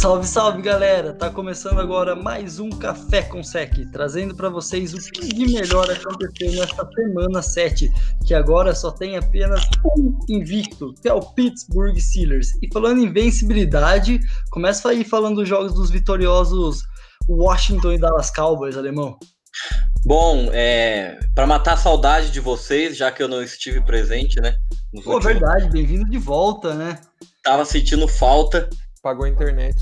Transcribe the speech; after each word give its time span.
Salve, 0.00 0.26
salve 0.26 0.62
galera! 0.62 1.12
Tá 1.12 1.28
começando 1.28 1.78
agora 1.78 2.16
mais 2.16 2.58
um 2.58 2.70
Café 2.70 3.20
com 3.20 3.44
Sec, 3.44 3.84
trazendo 3.92 4.34
para 4.34 4.48
vocês 4.48 4.94
o 4.94 4.96
que 4.96 5.28
de 5.28 5.52
melhor 5.52 5.90
aconteceu 5.90 6.52
nesta 6.52 6.88
semana 6.90 7.42
7, 7.42 7.92
que 8.26 8.32
agora 8.32 8.74
só 8.74 8.90
tem 8.90 9.18
apenas 9.18 9.60
um 9.98 10.18
invicto, 10.26 10.94
que 11.02 11.06
é 11.06 11.12
o 11.12 11.20
Pittsburgh 11.20 11.98
Steelers. 11.98 12.48
E 12.62 12.72
falando 12.72 13.02
em 13.02 13.08
invencibilidade, 13.08 14.18
começa 14.50 14.88
aí 14.88 15.04
falando 15.04 15.36
dos 15.36 15.48
jogos 15.50 15.74
dos 15.74 15.90
vitoriosos 15.90 16.82
Washington 17.28 17.92
e 17.92 17.98
Dallas 17.98 18.30
Cowboys, 18.30 18.78
alemão. 18.78 19.18
Bom, 20.06 20.48
é, 20.50 21.18
para 21.34 21.46
matar 21.46 21.74
a 21.74 21.76
saudade 21.76 22.30
de 22.30 22.40
vocês, 22.40 22.96
já 22.96 23.12
que 23.12 23.22
eu 23.22 23.28
não 23.28 23.42
estive 23.42 23.82
presente, 23.82 24.40
né? 24.40 24.56
Pô, 25.04 25.12
últimos... 25.16 25.24
verdade, 25.26 25.68
bem-vindo 25.68 26.08
de 26.08 26.16
volta, 26.16 26.74
né? 26.74 26.98
Tava 27.42 27.66
sentindo 27.66 28.08
falta. 28.08 28.66
Pagou 29.02 29.24
a 29.24 29.28
internet. 29.28 29.76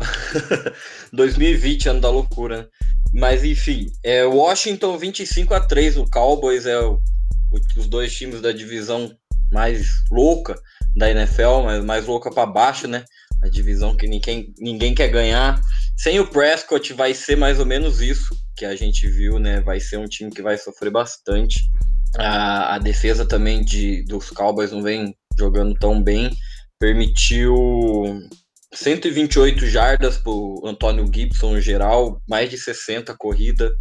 2020, 1.12 1.88
ano 1.88 2.00
da 2.00 2.10
loucura. 2.10 2.68
Mas 3.12 3.44
enfim, 3.44 3.90
é 4.04 4.24
Washington 4.24 4.96
25 4.98 5.54
a 5.54 5.60
3 5.60 5.96
o 5.96 6.06
Cowboys 6.06 6.66
é 6.66 6.78
o, 6.78 7.00
os 7.76 7.88
dois 7.88 8.14
times 8.14 8.40
da 8.40 8.52
divisão 8.52 9.10
mais 9.50 9.86
louca 10.10 10.54
da 10.96 11.10
NFL, 11.10 11.62
mas 11.64 11.84
mais 11.84 12.06
louca 12.06 12.30
para 12.30 12.46
baixo, 12.46 12.86
né? 12.86 13.04
A 13.42 13.48
divisão 13.48 13.96
que 13.96 14.06
ninguém, 14.06 14.54
ninguém 14.58 14.94
quer 14.94 15.08
ganhar. 15.08 15.60
Sem 15.96 16.20
o 16.20 16.26
Prescott 16.26 16.92
vai 16.92 17.14
ser 17.14 17.36
mais 17.36 17.58
ou 17.58 17.66
menos 17.66 18.00
isso 18.00 18.34
que 18.56 18.64
a 18.64 18.76
gente 18.76 19.08
viu, 19.08 19.38
né? 19.38 19.60
Vai 19.60 19.80
ser 19.80 19.98
um 19.98 20.06
time 20.06 20.30
que 20.30 20.42
vai 20.42 20.56
sofrer 20.56 20.90
bastante. 20.90 21.58
A, 22.16 22.74
a 22.74 22.78
defesa 22.78 23.26
também 23.26 23.64
de, 23.64 24.04
dos 24.04 24.30
Cowboys 24.30 24.72
não 24.72 24.82
vem 24.82 25.16
jogando 25.38 25.74
tão 25.74 26.02
bem. 26.02 26.30
Permitiu 26.78 27.54
128 28.72 29.66
jardas 29.66 30.20
o 30.24 30.62
Antônio 30.64 31.10
Gibson 31.12 31.56
em 31.56 31.60
geral, 31.60 32.22
mais 32.28 32.48
de 32.48 32.56
60 32.56 33.14
corrida. 33.16 33.72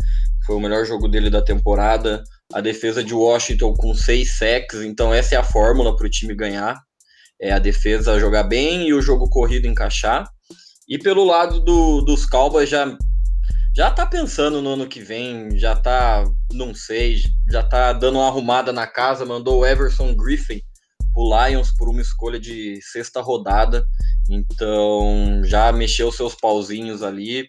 Foi 0.45 0.55
o 0.55 0.59
melhor 0.59 0.83
jogo 0.85 1.07
dele 1.07 1.29
da 1.29 1.41
temporada. 1.41 2.23
A 2.53 2.59
defesa 2.59 3.03
de 3.03 3.13
Washington 3.13 3.73
com 3.75 3.93
seis 3.93 4.37
sacks, 4.37 4.81
então 4.81 5.13
essa 5.13 5.35
é 5.35 5.37
a 5.37 5.43
fórmula 5.43 5.95
para 5.95 6.07
o 6.07 6.09
time 6.09 6.33
ganhar. 6.33 6.75
É 7.39 7.51
a 7.51 7.59
defesa 7.59 8.19
jogar 8.19 8.43
bem 8.43 8.87
e 8.87 8.93
o 8.93 9.01
jogo 9.01 9.29
corrido 9.29 9.67
encaixar. 9.67 10.27
E 10.87 10.97
pelo 10.97 11.23
lado 11.23 11.59
do, 11.59 12.01
dos 12.01 12.25
Cowboys 12.25 12.69
já 12.69 12.97
já 13.75 13.91
tá 13.91 14.05
pensando 14.05 14.61
no 14.61 14.73
ano 14.73 14.87
que 14.87 14.99
vem, 14.99 15.57
já 15.57 15.75
tá, 15.75 16.25
não 16.51 16.73
sei, 16.73 17.21
já 17.49 17.61
tá 17.61 17.93
dando 17.93 18.17
uma 18.17 18.27
arrumada 18.27 18.73
na 18.73 18.87
casa, 18.87 19.25
mandou 19.25 19.59
o 19.59 19.65
Everson 19.65 20.15
Griffin 20.15 20.59
pro 21.13 21.47
Lions 21.47 21.71
por 21.71 21.89
uma 21.89 22.01
escolha 22.01 22.39
de 22.39 22.79
sexta 22.81 23.21
rodada. 23.21 23.85
Então 24.29 25.41
já 25.43 25.71
mexeu 25.71 26.11
seus 26.11 26.35
pauzinhos 26.35 27.03
ali. 27.03 27.47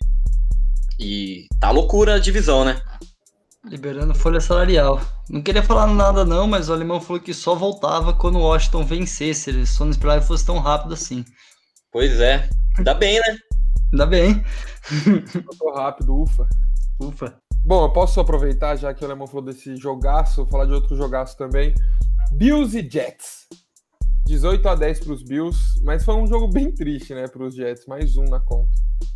E 0.99 1.47
tá 1.59 1.71
loucura 1.71 2.15
a 2.15 2.19
divisão, 2.19 2.65
né? 2.65 2.81
Liberando 3.65 4.15
folha 4.15 4.41
salarial. 4.41 5.01
Não 5.29 5.43
queria 5.43 5.63
falar 5.63 5.87
nada 5.87 6.25
não, 6.25 6.47
mas 6.47 6.69
o 6.69 6.73
alemão 6.73 7.01
falou 7.01 7.21
que 7.21 7.33
só 7.33 7.55
voltava 7.55 8.13
quando 8.13 8.37
o 8.37 8.43
Washington 8.43 8.85
vencesse. 8.85 9.51
Ele 9.51 9.67
só 9.67 9.85
não 9.85 9.91
esperava 9.91 10.21
que 10.21 10.27
fosse 10.27 10.45
tão 10.45 10.59
rápido 10.59 10.95
assim. 10.95 11.25
Pois 11.93 12.21
é. 12.21 12.49
Ainda 12.79 12.95
bem, 12.95 13.19
né? 13.19 13.39
Ainda 13.93 14.07
bem. 14.07 14.45
Tô 15.59 15.73
rápido, 15.75 16.23
ufa. 16.23 16.47
Ufa. 17.01 17.35
Bom, 17.65 17.85
eu 17.85 17.93
posso 17.93 18.19
aproveitar, 18.21 18.77
já 18.77 18.95
que 18.95 19.03
o 19.03 19.07
Alemão 19.07 19.27
falou 19.27 19.45
desse 19.45 19.77
jogaço, 19.77 20.47
falar 20.47 20.65
de 20.65 20.73
outro 20.73 20.97
jogaço 20.97 21.37
também. 21.37 21.75
Bills 22.33 22.79
e 22.79 22.89
Jets. 22.89 23.49
18 24.27 24.69
a 24.69 24.75
10 24.77 25.01
para 25.01 25.13
os 25.13 25.23
Bills, 25.23 25.59
mas 25.83 26.05
foi 26.05 26.15
um 26.15 26.27
jogo 26.27 26.47
bem 26.47 26.71
triste, 26.71 27.13
né, 27.13 27.27
para 27.27 27.43
os 27.43 27.55
Jets, 27.55 27.85
mais 27.87 28.17
um 28.17 28.25
na 28.25 28.39
conta. 28.39 28.71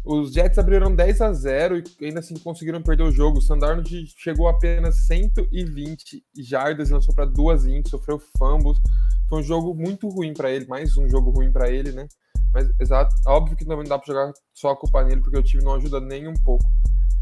Os 0.05 0.33
Jets 0.33 0.59
abriram 0.59 0.95
10 0.95 1.21
a 1.21 1.33
0 1.33 1.79
e 2.01 2.07
ainda 2.07 2.19
assim 2.19 2.35
conseguiram 2.39 2.83
perder 2.83 3.05
o 3.05 3.13
jogo. 3.13 3.39
O 3.39 3.43
Sandarnold 3.43 4.07
chegou 4.19 4.49
apenas 4.49 5.07
120 5.07 6.25
jardas 6.37 6.91
e 6.91 6.93
lançou 6.93 7.15
para 7.15 7.27
duas 7.27 7.65
int, 7.65 7.89
sofreu 7.89 8.21
fumbles. 8.37 8.79
Foi 9.29 9.41
um 9.41 9.43
jogo 9.43 9.75
muito 9.75 10.09
ruim 10.09 10.35
para 10.35 10.51
ele, 10.51 10.67
mais 10.67 10.97
um 10.97 11.09
jogo 11.09 11.31
ruim 11.31 11.53
para 11.53 11.71
ele, 11.71 11.93
né? 11.93 12.09
Mas 12.53 12.69
exato, 12.81 13.15
óbvio 13.27 13.57
que 13.57 13.65
também 13.65 13.85
não 13.85 13.91
dá 13.91 13.99
para 13.99 14.13
jogar 14.13 14.33
só 14.53 14.71
a 14.71 14.77
culpa 14.77 15.05
nele, 15.05 15.21
porque 15.21 15.39
o 15.39 15.43
time 15.43 15.63
não 15.63 15.75
ajuda 15.75 16.01
nem 16.01 16.29
um 16.29 16.35
pouco. 16.35 16.65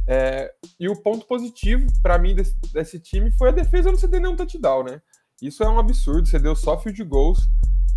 É, 0.07 0.53
e 0.81 0.89
o 0.89 1.01
ponto 1.01 1.27
positivo 1.27 1.87
para 2.03 2.19
mim 2.19 2.35
desse, 2.35 2.57
desse, 2.73 2.99
time 2.99 3.31
foi 3.33 3.51
a 3.51 3.53
defesa 3.53 3.91
não 3.91 3.97
ceder 3.97 4.21
nenhum 4.21 4.35
touchdown, 4.35 4.85
né? 4.85 5.01
Isso 5.43 5.65
é 5.65 5.69
um 5.69 5.77
absurdo, 5.77 6.29
você 6.29 6.39
deu 6.39 6.55
só 6.55 6.79
field 6.79 7.03
goals. 7.03 7.49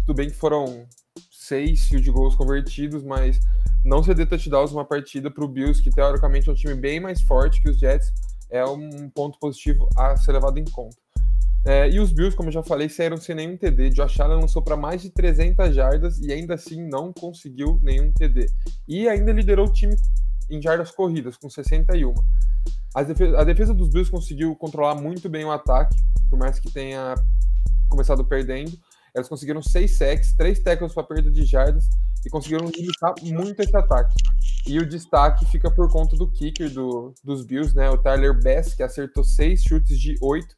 Tudo 0.04 0.18
bem 0.18 0.32
que 0.32 0.36
foram 0.36 0.88
seis 1.30 1.86
field 1.86 2.10
goals 2.10 2.34
convertidos, 2.34 3.04
mas 3.04 3.40
não 3.86 4.02
ceder 4.02 4.28
touchdowns 4.28 4.72
numa 4.72 4.84
partida 4.84 5.30
para 5.30 5.46
o 5.46 5.48
Bills, 5.48 5.80
que 5.80 5.92
teoricamente 5.92 6.50
é 6.50 6.52
um 6.52 6.56
time 6.56 6.74
bem 6.74 7.00
mais 7.00 7.22
forte 7.22 7.62
que 7.62 7.70
os 7.70 7.78
Jets, 7.78 8.12
é 8.50 8.66
um 8.66 9.08
ponto 9.12 9.38
positivo 9.38 9.88
a 9.96 10.18
ser 10.18 10.32
levado 10.32 10.58
em 10.58 10.66
conta. 10.66 10.98
É, 11.64 11.88
e 11.88 12.00
os 12.00 12.12
Bills, 12.12 12.36
como 12.36 12.50
eu 12.50 12.54
já 12.54 12.64
falei, 12.64 12.90
saíram 12.90 13.18
sem 13.18 13.36
nenhum 13.36 13.56
TD. 13.56 13.92
Josh 13.92 14.20
Allen 14.20 14.42
lançou 14.42 14.64
para 14.64 14.76
mais 14.76 15.04
de 15.04 15.12
300 15.12 15.76
jardas 15.76 16.20
e 16.20 16.34
ainda 16.34 16.56
assim 16.56 16.82
não 16.82 17.14
conseguiu 17.14 17.80
nenhum 17.84 18.12
TD. 18.12 18.48
E 18.88 19.08
ainda 19.08 19.32
liderou 19.32 19.68
o 19.68 19.72
time 19.72 19.96
em 20.50 20.60
jardas 20.60 20.90
corridas, 20.90 21.38
com 21.38 21.48
61. 21.48 22.16
A 22.96 23.04
defesa, 23.04 23.38
a 23.38 23.44
defesa 23.44 23.74
dos 23.74 23.90
Bills 23.90 24.10
conseguiu 24.10 24.56
controlar 24.56 24.96
muito 24.96 25.28
bem 25.28 25.44
o 25.44 25.52
ataque, 25.52 25.94
por 26.30 26.40
mais 26.40 26.62
que 26.62 26.72
tenha 26.72 27.14
começado 27.90 28.24
perdendo. 28.24 28.72
Elas 29.14 29.28
conseguiram 29.28 29.62
seis 29.62 29.98
sacks, 29.98 30.34
três 30.38 30.60
tackles 30.62 30.94
para 30.94 31.04
perda 31.04 31.30
de 31.30 31.44
jardas 31.44 31.90
e 32.26 32.30
conseguiram 32.30 32.70
limitar 32.70 33.14
muito 33.22 33.62
esse 33.62 33.76
ataque. 33.76 34.16
E 34.66 34.80
o 34.80 34.88
destaque 34.88 35.46
fica 35.46 35.70
por 35.70 35.92
conta 35.92 36.16
do 36.16 36.32
kicker 36.32 36.70
do, 36.70 37.14
dos 37.22 37.46
Bills, 37.46 37.76
né? 37.76 37.90
O 37.90 37.98
Tyler 37.98 38.34
Bass, 38.42 38.74
que 38.74 38.82
acertou 38.82 39.26
seis 39.26 39.62
chutes 39.62 40.00
de 40.00 40.16
oito. 40.22 40.56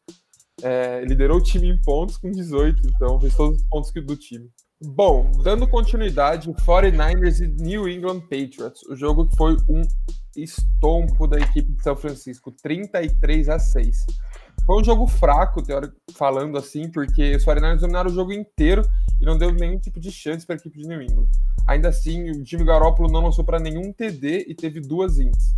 É, 0.61 1.03
liderou 1.05 1.37
o 1.37 1.43
time 1.43 1.69
em 1.69 1.81
pontos 1.81 2.17
com 2.17 2.31
18, 2.31 2.87
então 2.87 3.19
fez 3.19 3.35
todos 3.35 3.59
os 3.59 3.67
pontos 3.67 3.91
do 3.91 4.15
time. 4.15 4.47
Bom, 4.79 5.31
dando 5.43 5.67
continuidade, 5.67 6.51
49ers 6.53 7.39
e 7.39 7.47
New 7.47 7.89
England 7.89 8.19
Patriots. 8.21 8.83
O 8.83 8.95
jogo 8.95 9.27
que 9.27 9.35
foi 9.35 9.57
um 9.67 9.81
estompo 10.35 11.25
da 11.25 11.39
equipe 11.39 11.71
de 11.71 11.81
São 11.81 11.95
Francisco, 11.95 12.51
33 12.51 13.49
a 13.49 13.57
6. 13.57 14.05
Foi 14.67 14.79
um 14.79 14.83
jogo 14.83 15.07
fraco, 15.07 15.63
falando 16.13 16.59
assim, 16.59 16.91
porque 16.91 17.35
os 17.35 17.43
49ers 17.43 17.79
dominaram 17.79 18.11
o 18.11 18.13
jogo 18.13 18.31
inteiro 18.31 18.83
e 19.19 19.25
não 19.25 19.35
deu 19.35 19.51
nenhum 19.51 19.79
tipo 19.79 19.99
de 19.99 20.11
chance 20.11 20.45
para 20.45 20.55
a 20.55 20.59
equipe 20.59 20.77
de 20.77 20.87
New 20.87 21.01
England. 21.01 21.29
Ainda 21.65 21.89
assim, 21.89 22.29
o 22.29 22.45
Jimmy 22.45 22.63
Garoppolo 22.63 23.11
não 23.11 23.21
lançou 23.21 23.43
para 23.43 23.59
nenhum 23.59 23.91
TD 23.91 24.45
e 24.47 24.53
teve 24.53 24.79
duas 24.79 25.17
ints. 25.17 25.55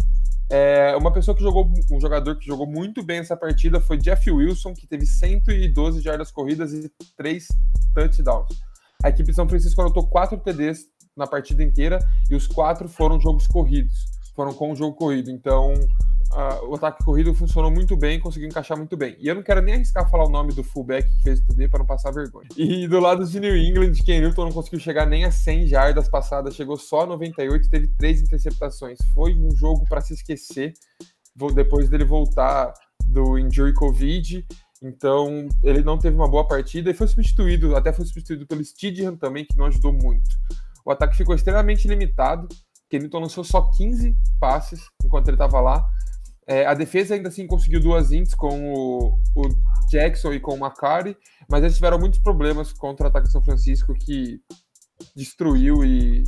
É, 0.49 0.95
uma 0.95 1.11
pessoa 1.11 1.35
que 1.35 1.43
jogou, 1.43 1.69
um 1.91 1.99
jogador 1.99 2.37
que 2.37 2.47
jogou 2.47 2.65
muito 2.65 3.03
bem 3.03 3.19
essa 3.19 3.35
partida 3.35 3.81
foi 3.81 3.97
Jeff 3.97 4.31
Wilson, 4.31 4.73
que 4.73 4.87
teve 4.87 5.05
112 5.05 5.99
jardas 5.99 6.31
corridas 6.31 6.73
e 6.73 6.89
3 7.17 7.47
touchdowns. 7.93 8.68
A 9.03 9.09
equipe 9.09 9.29
de 9.29 9.35
São 9.35 9.47
Francisco 9.47 9.79
anotou 9.81 10.07
4 10.07 10.37
TDs 10.37 10.85
na 11.15 11.25
partida 11.25 11.63
inteira 11.63 11.99
e 12.29 12.35
os 12.35 12.47
quatro 12.47 12.89
foram 12.89 13.19
jogos 13.19 13.47
corridos, 13.47 14.05
foram 14.35 14.53
com 14.53 14.71
o 14.71 14.75
jogo 14.75 14.95
corrido. 14.95 15.31
Então, 15.31 15.73
uh, 15.73 16.69
o 16.69 16.75
ataque 16.75 17.03
corrido 17.05 17.33
funcionou 17.33 17.71
muito 17.71 17.95
bem, 17.95 18.19
conseguiu 18.19 18.49
encaixar 18.49 18.77
muito 18.77 18.97
bem. 18.97 19.15
E 19.19 19.27
eu 19.27 19.35
não 19.35 19.41
quero 19.41 19.61
nem 19.61 19.75
arriscar 19.75 20.09
falar 20.09 20.25
o 20.25 20.29
nome 20.29 20.53
do 20.53 20.63
fullback 20.63 21.09
que 21.09 21.23
fez 21.23 21.39
o 21.39 21.47
TD 21.47 21.69
para 21.69 21.79
não 21.79 21.85
passar 21.85 22.11
vergonha. 22.11 22.49
E 22.57 22.87
do 22.89 22.99
lado 22.99 23.25
de 23.25 23.39
New 23.39 23.55
England, 23.55 23.93
Ken 24.03 24.19
Newton 24.19 24.45
não 24.45 24.51
conseguiu 24.51 24.79
chegar 24.79 25.05
nem 25.05 25.23
a 25.23 25.31
100 25.31 25.67
jardas 25.67 26.09
passadas, 26.09 26.55
chegou 26.55 26.75
só 26.75 27.01
a 27.01 27.05
98 27.05 27.65
e 27.65 27.69
teve 27.69 27.87
três 27.97 28.21
interceptações. 28.21 28.99
Foi 29.13 29.33
um 29.33 29.55
jogo 29.55 29.85
para 29.87 30.01
se 30.01 30.13
esquecer 30.13 30.73
depois 31.53 31.89
dele 31.89 32.03
voltar 32.03 32.73
do 33.05 33.37
injury 33.37 33.73
COVID. 33.73 34.45
Então, 34.81 35.47
ele 35.61 35.83
não 35.83 35.97
teve 35.97 36.15
uma 36.15 36.27
boa 36.27 36.47
partida 36.47 36.89
e 36.89 36.93
foi 36.93 37.07
substituído, 37.07 37.75
até 37.75 37.91
foi 37.91 38.05
substituído 38.05 38.47
pelo 38.47 38.63
Stidham 38.63 39.15
também, 39.17 39.45
que 39.45 39.57
não 39.57 39.65
ajudou 39.65 39.91
muito. 39.91 40.29
O 40.85 40.91
ataque 40.91 41.17
ficou 41.17 41.35
extremamente 41.35 41.87
limitado. 41.87 42.47
Kenilton 42.89 43.19
lançou 43.19 43.43
só 43.43 43.61
15 43.61 44.15
passes 44.39 44.87
enquanto 45.03 45.27
ele 45.27 45.35
estava 45.35 45.59
lá. 45.59 45.87
É, 46.47 46.65
a 46.65 46.73
defesa 46.73 47.13
ainda 47.13 47.29
assim 47.29 47.45
conseguiu 47.45 47.79
duas 47.79 48.11
ints 48.11 48.33
com 48.33 48.73
o, 48.73 49.19
o, 49.35 49.49
Jackson 49.91 50.33
e 50.33 50.39
com 50.39 50.55
o 50.55 50.59
Macari, 50.59 51.15
mas 51.47 51.61
eles 51.61 51.75
tiveram 51.75 51.99
muitos 51.99 52.19
problemas 52.19 52.73
contra 52.73 53.05
o 53.05 53.09
ataque 53.09 53.27
de 53.27 53.31
São 53.31 53.43
Francisco 53.43 53.93
que 53.93 54.41
destruiu 55.15 55.85
e 55.85 56.23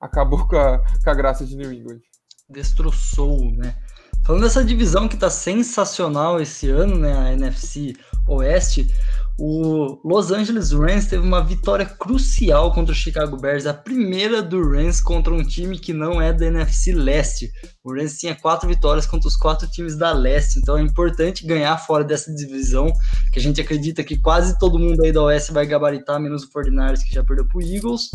acabou 0.00 0.48
com 0.48 0.56
a, 0.56 0.78
com 0.78 1.10
a 1.10 1.14
graça 1.14 1.46
de 1.46 1.56
New 1.56 1.72
England. 1.72 2.00
Destroçou, 2.48 3.52
né? 3.52 3.76
Falando 4.24 4.42
dessa 4.42 4.64
divisão 4.64 5.08
que 5.08 5.16
tá 5.16 5.28
sensacional 5.28 6.40
esse 6.40 6.70
ano, 6.70 6.96
né? 6.96 7.12
A 7.12 7.32
NFC 7.32 7.94
Oeste, 8.28 8.88
o 9.36 9.98
Los 10.04 10.30
Angeles 10.30 10.70
Rams 10.70 11.06
teve 11.06 11.26
uma 11.26 11.42
vitória 11.42 11.84
crucial 11.84 12.72
contra 12.72 12.92
o 12.92 12.96
Chicago 12.96 13.36
Bears, 13.36 13.66
a 13.66 13.74
primeira 13.74 14.40
do 14.40 14.62
Rams 14.62 15.00
contra 15.00 15.34
um 15.34 15.42
time 15.42 15.76
que 15.76 15.92
não 15.92 16.22
é 16.22 16.32
da 16.32 16.46
NFC 16.46 16.92
Leste. 16.92 17.50
O 17.82 17.92
Rams 17.92 18.18
tinha 18.18 18.36
quatro 18.36 18.68
vitórias 18.68 19.06
contra 19.06 19.26
os 19.26 19.36
quatro 19.36 19.68
times 19.68 19.96
da 19.96 20.12
Leste, 20.12 20.60
então 20.60 20.78
é 20.78 20.82
importante 20.82 21.44
ganhar 21.44 21.76
fora 21.78 22.04
dessa 22.04 22.32
divisão, 22.32 22.92
que 23.32 23.40
a 23.40 23.42
gente 23.42 23.60
acredita 23.60 24.04
que 24.04 24.16
quase 24.16 24.56
todo 24.58 24.78
mundo 24.78 25.02
aí 25.02 25.10
da 25.10 25.22
Oeste 25.22 25.52
vai 25.52 25.66
gabaritar, 25.66 26.20
menos 26.20 26.44
o 26.44 26.50
49ers 26.52 27.02
que 27.02 27.12
já 27.12 27.24
perdeu 27.24 27.46
pro 27.46 27.60
Eagles. 27.60 28.10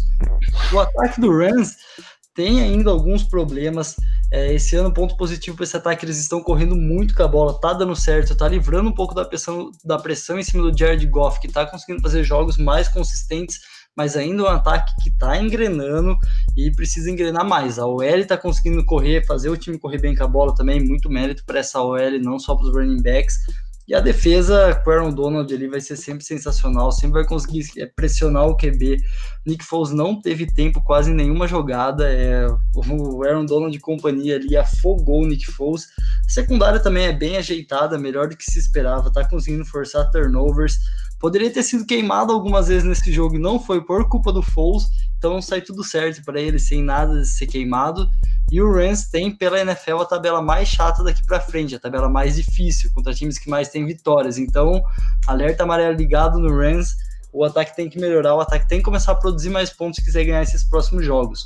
O 0.72 0.80
ataque 0.80 1.20
do 1.20 1.36
Rams 1.36 1.76
tem 2.38 2.62
ainda 2.62 2.92
alguns 2.92 3.24
problemas. 3.24 3.96
É, 4.32 4.54
esse 4.54 4.76
ano, 4.76 4.94
ponto 4.94 5.18
positivo 5.18 5.58
para 5.58 5.64
esse 5.64 5.76
ataque, 5.76 6.06
eles 6.06 6.20
estão 6.20 6.40
correndo 6.40 6.76
muito 6.76 7.16
com 7.16 7.24
a 7.24 7.28
bola, 7.28 7.60
tá 7.60 7.74
dando 7.74 7.96
certo, 7.96 8.38
tá 8.38 8.48
livrando 8.48 8.90
um 8.90 8.94
pouco 8.94 9.16
da 9.16 9.26
pressão, 9.26 9.72
da 9.84 9.98
pressão 9.98 10.38
em 10.38 10.44
cima 10.44 10.70
do 10.70 10.78
Jared 10.78 11.04
Goff, 11.08 11.40
que 11.42 11.48
tá 11.48 11.66
conseguindo 11.66 12.00
fazer 12.00 12.24
jogos 12.24 12.56
mais 12.56 12.88
consistentes, 12.88 13.60
mas 13.96 14.16
ainda 14.16 14.44
um 14.44 14.48
ataque 14.48 14.94
que 15.02 15.10
tá 15.18 15.42
engrenando 15.42 16.16
e 16.56 16.72
precisa 16.72 17.10
engrenar 17.10 17.44
mais. 17.44 17.80
A 17.80 17.88
OL 17.88 18.26
tá 18.28 18.38
conseguindo 18.38 18.86
correr, 18.86 19.26
fazer 19.26 19.50
o 19.50 19.58
time 19.58 19.80
correr 19.80 20.00
bem 20.00 20.16
com 20.16 20.24
a 20.24 20.28
bola 20.28 20.54
também, 20.54 20.80
muito 20.80 21.10
mérito 21.10 21.44
para 21.44 21.60
essa 21.60 21.82
OL, 21.82 22.20
não 22.22 22.38
só 22.38 22.54
para 22.56 22.68
os 22.68 22.74
running 22.76 23.02
backs. 23.02 23.38
E 23.88 23.96
a 23.96 24.02
defesa 24.02 24.76
com 24.84 24.90
o 24.90 24.94
Aaron 24.94 25.14
Donald 25.14 25.52
ali 25.54 25.66
vai 25.68 25.80
ser 25.80 25.96
sempre 25.96 26.24
sensacional, 26.24 26.92
sempre 26.92 27.22
vai 27.22 27.26
conseguir 27.26 27.66
é, 27.78 27.86
pressionar 27.86 28.46
o 28.46 28.58
QB. 28.58 28.98
Nick 29.48 29.64
Foles 29.64 29.94
não 29.94 30.22
teve 30.22 30.46
tempo 30.46 30.84
quase 30.84 31.14
nenhuma 31.14 31.48
jogada. 31.48 32.12
É, 32.12 32.46
o 32.76 33.24
Aaron 33.24 33.46
Donald 33.46 33.72
de 33.72 33.80
companhia 33.80 34.36
ali 34.36 34.58
afogou 34.58 35.24
o 35.24 35.28
Nick 35.28 35.46
Foles. 35.46 35.88
A 36.26 36.30
secundária 36.30 36.82
também 36.82 37.06
é 37.06 37.14
bem 37.14 37.38
ajeitada, 37.38 37.98
melhor 37.98 38.28
do 38.28 38.36
que 38.36 38.44
se 38.44 38.60
esperava, 38.60 39.12
tá 39.12 39.26
conseguindo 39.28 39.64
forçar 39.66 40.12
turnovers. 40.12 40.78
Poderia 41.18 41.50
ter 41.50 41.64
sido 41.64 41.86
queimado 41.86 42.34
algumas 42.34 42.68
vezes 42.68 42.84
nesse 42.84 43.12
jogo 43.12 43.38
e 43.38 43.40
não 43.40 43.58
foi 43.58 43.82
por 43.82 44.08
culpa 44.10 44.34
do 44.34 44.44
Foles, 44.44 44.84
então 45.18 45.42
sai 45.42 45.62
tudo 45.62 45.84
certo 45.84 46.24
para 46.24 46.40
ele 46.40 46.60
sem 46.60 46.84
nada 46.84 47.22
de 47.22 47.26
ser 47.26 47.48
queimado. 47.48 48.08
E 48.52 48.62
o 48.62 48.72
Rams 48.72 49.10
tem 49.10 49.32
pela 49.32 49.60
NFL 49.60 50.02
a 50.02 50.06
tabela 50.06 50.42
mais 50.42 50.68
chata 50.68 51.04
daqui 51.04 51.26
para 51.26 51.40
frente, 51.40 51.74
a 51.74 51.80
tabela 51.80 52.08
mais 52.08 52.36
difícil, 52.36 52.92
contra 52.94 53.14
times 53.14 53.40
que 53.40 53.50
mais 53.50 53.70
têm 53.70 53.86
vitórias. 53.86 54.38
Então, 54.38 54.82
alerta 55.26 55.64
amarelo 55.64 55.98
ligado 55.98 56.38
no 56.38 56.56
Rams, 56.56 56.96
o 57.38 57.44
ataque 57.44 57.76
tem 57.76 57.90
que 57.90 58.00
melhorar, 58.00 58.36
o 58.36 58.40
ataque 58.40 58.68
tem 58.68 58.80
que 58.80 58.86
começar 58.86 59.12
a 59.12 59.16
produzir 59.16 59.50
mais 59.50 59.70
pontos 59.70 59.98
se 59.98 60.06
quiser 60.06 60.26
ganhar 60.26 60.42
esses 60.42 60.64
próximos 60.64 61.06
jogos. 61.06 61.46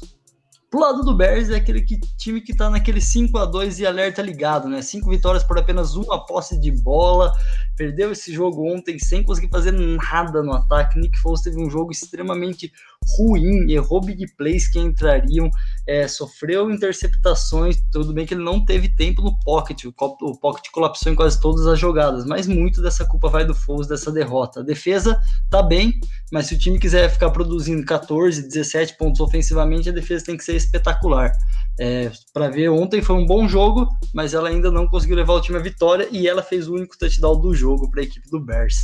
Pro 0.72 0.80
lado 0.80 1.04
do 1.04 1.14
Bears 1.14 1.50
é 1.50 1.58
aquele 1.58 1.82
que, 1.82 2.00
time 2.18 2.40
que 2.40 2.56
tá 2.56 2.70
naquele 2.70 3.02
5 3.02 3.38
a 3.38 3.46
2 3.46 3.82
e 3.82 3.86
alerta 3.86 4.22
ligado, 4.22 4.70
né? 4.70 4.82
Cinco 4.82 5.10
vitórias 5.10 5.44
por 5.44 5.58
apenas 5.60 5.96
uma 5.96 6.26
posse 6.26 6.58
de 6.58 6.72
bola. 6.72 7.30
Perdeu 7.76 8.10
esse 8.14 8.34
jogo 8.34 8.74
ontem 8.74 8.98
sem 8.98 9.22
conseguir 9.22 9.50
fazer 9.50 9.74
nada 9.74 10.42
no 10.42 10.54
ataque. 10.54 10.98
Nick 10.98 11.20
Foles 11.20 11.42
teve 11.42 11.62
um 11.62 11.70
jogo 11.70 11.92
extremamente 11.92 12.72
ruim, 13.18 13.72
errou 13.72 14.02
big 14.02 14.26
plays 14.36 14.68
que 14.68 14.80
entrariam, 14.80 15.50
é, 15.88 16.08
sofreu 16.08 16.72
interceptações. 16.72 17.82
Tudo 17.92 18.14
bem 18.14 18.26
que 18.26 18.34
ele 18.34 18.44
não 18.44 18.64
teve 18.64 18.90
tempo 18.90 19.22
no 19.22 19.38
pocket, 19.40 19.86
o, 19.86 19.94
o 20.22 20.40
pocket 20.40 20.70
colapsou 20.72 21.12
em 21.12 21.16
quase 21.16 21.40
todas 21.40 21.68
as 21.68 21.80
jogadas, 21.80 22.26
mas 22.26 22.48
muito 22.48 22.82
dessa 22.82 23.06
culpa 23.06 23.30
vai 23.30 23.46
do 23.46 23.56
Foles 23.56 23.88
dessa 23.88 24.12
derrota. 24.12 24.62
A 24.62 24.64
defesa 24.64 25.20
tá 25.50 25.62
bem, 25.62 25.94
mas 26.32 26.48
se 26.48 26.56
o 26.56 26.60
time 26.60 26.80
quiser 26.80 27.10
ficar 27.10 27.32
produzindo 27.32 27.86
14, 27.86 28.48
17 28.48 28.98
pontos 28.98 29.20
ofensivamente, 29.20 29.90
a 29.90 29.94
defesa 29.94 30.26
tem 30.26 30.38
que 30.38 30.44
ser 30.44 30.56
espetacular. 30.56 31.32
É, 31.80 32.12
para 32.34 32.50
ver, 32.50 32.70
ontem 32.70 33.02
foi 33.02 33.16
um 33.16 33.26
bom 33.26 33.48
jogo, 33.48 33.88
mas 34.14 34.34
ela 34.34 34.50
ainda 34.50 34.70
não 34.70 34.88
conseguiu 34.88 35.16
levar 35.16 35.34
o 35.34 35.42
time 35.42 35.58
à 35.58 35.62
vitória 35.62 36.08
e 36.12 36.28
ela 36.28 36.44
fez 36.44 36.68
o 36.68 36.76
único 36.76 36.98
touchdown 36.98 37.40
do 37.40 37.54
jogo 37.54 37.90
para 37.90 38.02
a 38.02 38.04
equipe 38.04 38.30
do 38.30 38.40
Bears. 38.40 38.76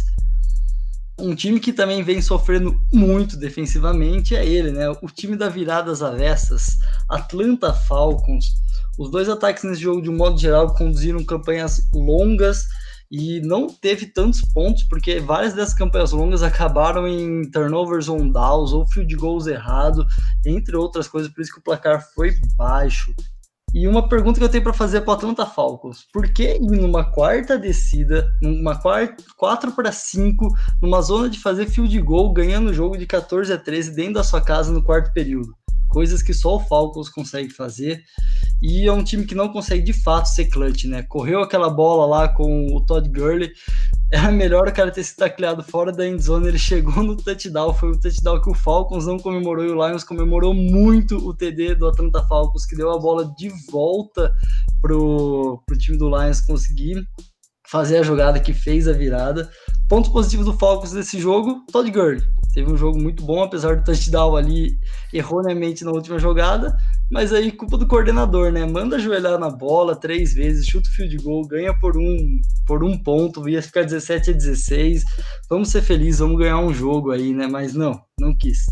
Um 1.19 1.33
time 1.33 1.59
que 1.59 1.73
também 1.73 2.03
vem 2.03 2.21
sofrendo 2.21 2.79
muito 2.93 3.37
defensivamente 3.37 4.35
é 4.35 4.45
ele, 4.45 4.71
né? 4.71 4.87
O 4.89 5.07
time 5.07 5.35
da 5.35 5.49
viradas 5.49 6.03
avessas, 6.03 6.77
Atlanta 7.09 7.73
Falcons. 7.73 8.45
Os 8.99 9.09
dois 9.09 9.27
ataques 9.27 9.63
nesse 9.63 9.81
jogo, 9.81 10.01
de 10.01 10.09
um 10.11 10.15
modo 10.15 10.39
geral, 10.39 10.75
conduziram 10.75 11.23
campanhas 11.23 11.81
longas 11.91 12.65
e 13.09 13.39
não 13.41 13.67
teve 13.67 14.05
tantos 14.05 14.41
pontos, 14.53 14.83
porque 14.83 15.19
várias 15.19 15.53
dessas 15.53 15.73
campanhas 15.73 16.11
longas 16.11 16.43
acabaram 16.43 17.07
em 17.07 17.49
turnovers 17.49 18.09
on 18.09 18.29
downs 18.29 18.71
ou 18.71 18.85
field 18.87 19.15
goals 19.15 19.47
errado, 19.47 20.05
entre 20.45 20.75
outras 20.75 21.07
coisas, 21.07 21.31
por 21.31 21.41
isso 21.41 21.53
que 21.53 21.59
o 21.59 21.63
placar 21.63 22.05
foi 22.13 22.35
baixo. 22.55 23.13
E 23.73 23.87
uma 23.87 24.07
pergunta 24.07 24.39
que 24.39 24.45
eu 24.45 24.49
tenho 24.49 24.63
para 24.63 24.73
fazer 24.73 25.01
para 25.01 25.11
o 25.11 25.13
Atlanta 25.13 25.45
Falcons: 25.45 26.05
por 26.13 26.27
que 26.31 26.55
ir 26.55 26.59
numa 26.61 27.11
quarta 27.11 27.57
descida, 27.57 28.29
numa 28.41 28.79
quarta, 28.79 29.23
4 29.37 29.71
para 29.73 29.91
5, 29.91 30.47
numa 30.81 31.01
zona 31.01 31.29
de 31.29 31.39
fazer 31.39 31.67
field 31.67 31.99
goal, 32.01 32.33
ganhando 32.33 32.69
o 32.69 32.73
jogo 32.73 32.97
de 32.97 33.05
14 33.05 33.51
a 33.51 33.57
13 33.57 33.93
dentro 33.93 34.13
da 34.13 34.23
sua 34.23 34.41
casa 34.41 34.71
no 34.71 34.83
quarto 34.83 35.11
período? 35.13 35.53
Coisas 35.89 36.21
que 36.21 36.33
só 36.33 36.55
o 36.55 36.59
Falcons 36.59 37.09
consegue 37.09 37.49
fazer. 37.49 38.03
E 38.61 38.85
é 38.87 38.91
um 38.91 39.03
time 39.03 39.25
que 39.25 39.35
não 39.35 39.49
consegue 39.49 39.83
de 39.83 39.93
fato 39.93 40.27
ser 40.27 40.45
clutch, 40.45 40.85
né? 40.85 41.03
Correu 41.03 41.41
aquela 41.41 41.69
bola 41.69 42.05
lá 42.05 42.27
com 42.27 42.67
o 42.75 42.85
Todd 42.85 43.07
Gurley, 43.09 43.51
era 44.11 44.31
melhor 44.31 44.67
o 44.67 44.73
cara 44.73 44.91
ter 44.91 45.03
se 45.03 45.15
tacleado 45.15 45.61
fora 45.61 45.91
da 45.91 46.07
endzone, 46.07 46.47
ele 46.47 46.57
chegou 46.57 47.03
no 47.03 47.17
touchdown, 47.17 47.73
foi 47.73 47.91
o 47.91 47.99
touchdown 47.99 48.41
que 48.41 48.49
o 48.49 48.53
Falcons 48.53 49.05
não 49.05 49.19
comemorou 49.19 49.65
e 49.65 49.69
o 49.69 49.87
Lions 49.87 50.03
comemorou 50.03 50.53
muito 50.53 51.17
o 51.17 51.33
TD 51.33 51.75
do 51.75 51.87
Atlanta 51.87 52.23
Falcons, 52.27 52.65
que 52.65 52.75
deu 52.75 52.91
a 52.91 52.99
bola 52.99 53.33
de 53.37 53.49
volta 53.69 54.31
pro, 54.81 55.61
pro 55.65 55.77
time 55.77 55.97
do 55.97 56.09
Lions 56.09 56.39
conseguir 56.39 57.05
fazer 57.67 57.97
a 57.97 58.03
jogada 58.03 58.39
que 58.39 58.53
fez 58.53 58.87
a 58.87 58.93
virada. 58.93 59.49
Ponto 59.89 60.11
positivo 60.11 60.43
do 60.43 60.57
Falcons 60.57 60.91
desse 60.91 61.17
jogo, 61.17 61.63
Todd 61.71 61.89
Gurley. 61.89 62.21
Teve 62.53 62.71
um 62.71 62.75
jogo 62.75 62.99
muito 62.99 63.23
bom, 63.23 63.41
apesar 63.41 63.77
do 63.77 63.83
touchdown 63.85 64.35
ali 64.35 64.77
erroneamente 65.13 65.85
na 65.85 65.91
última 65.91 66.19
jogada, 66.19 66.75
mas 67.09 67.31
aí 67.31 67.51
culpa 67.51 67.77
do 67.77 67.87
coordenador, 67.87 68.51
né? 68.51 68.65
Manda 68.65 68.97
ajoelhar 68.97 69.39
na 69.39 69.49
bola 69.49 69.95
três 69.95 70.33
vezes, 70.33 70.65
chuta 70.65 70.89
o 70.89 70.91
field 70.91 71.17
goal, 71.17 71.47
ganha 71.47 71.73
por 71.79 71.95
um, 71.95 72.41
por 72.65 72.83
um 72.83 72.97
ponto, 72.97 73.47
ia 73.47 73.61
ficar 73.61 73.83
17 73.83 74.31
a 74.31 74.33
16. 74.33 75.05
Vamos 75.49 75.69
ser 75.69 75.81
felizes, 75.81 76.19
vamos 76.19 76.37
ganhar 76.37 76.59
um 76.59 76.73
jogo 76.73 77.11
aí, 77.11 77.31
né? 77.31 77.47
Mas 77.47 77.73
não, 77.73 78.01
não 78.19 78.35
quis. 78.35 78.65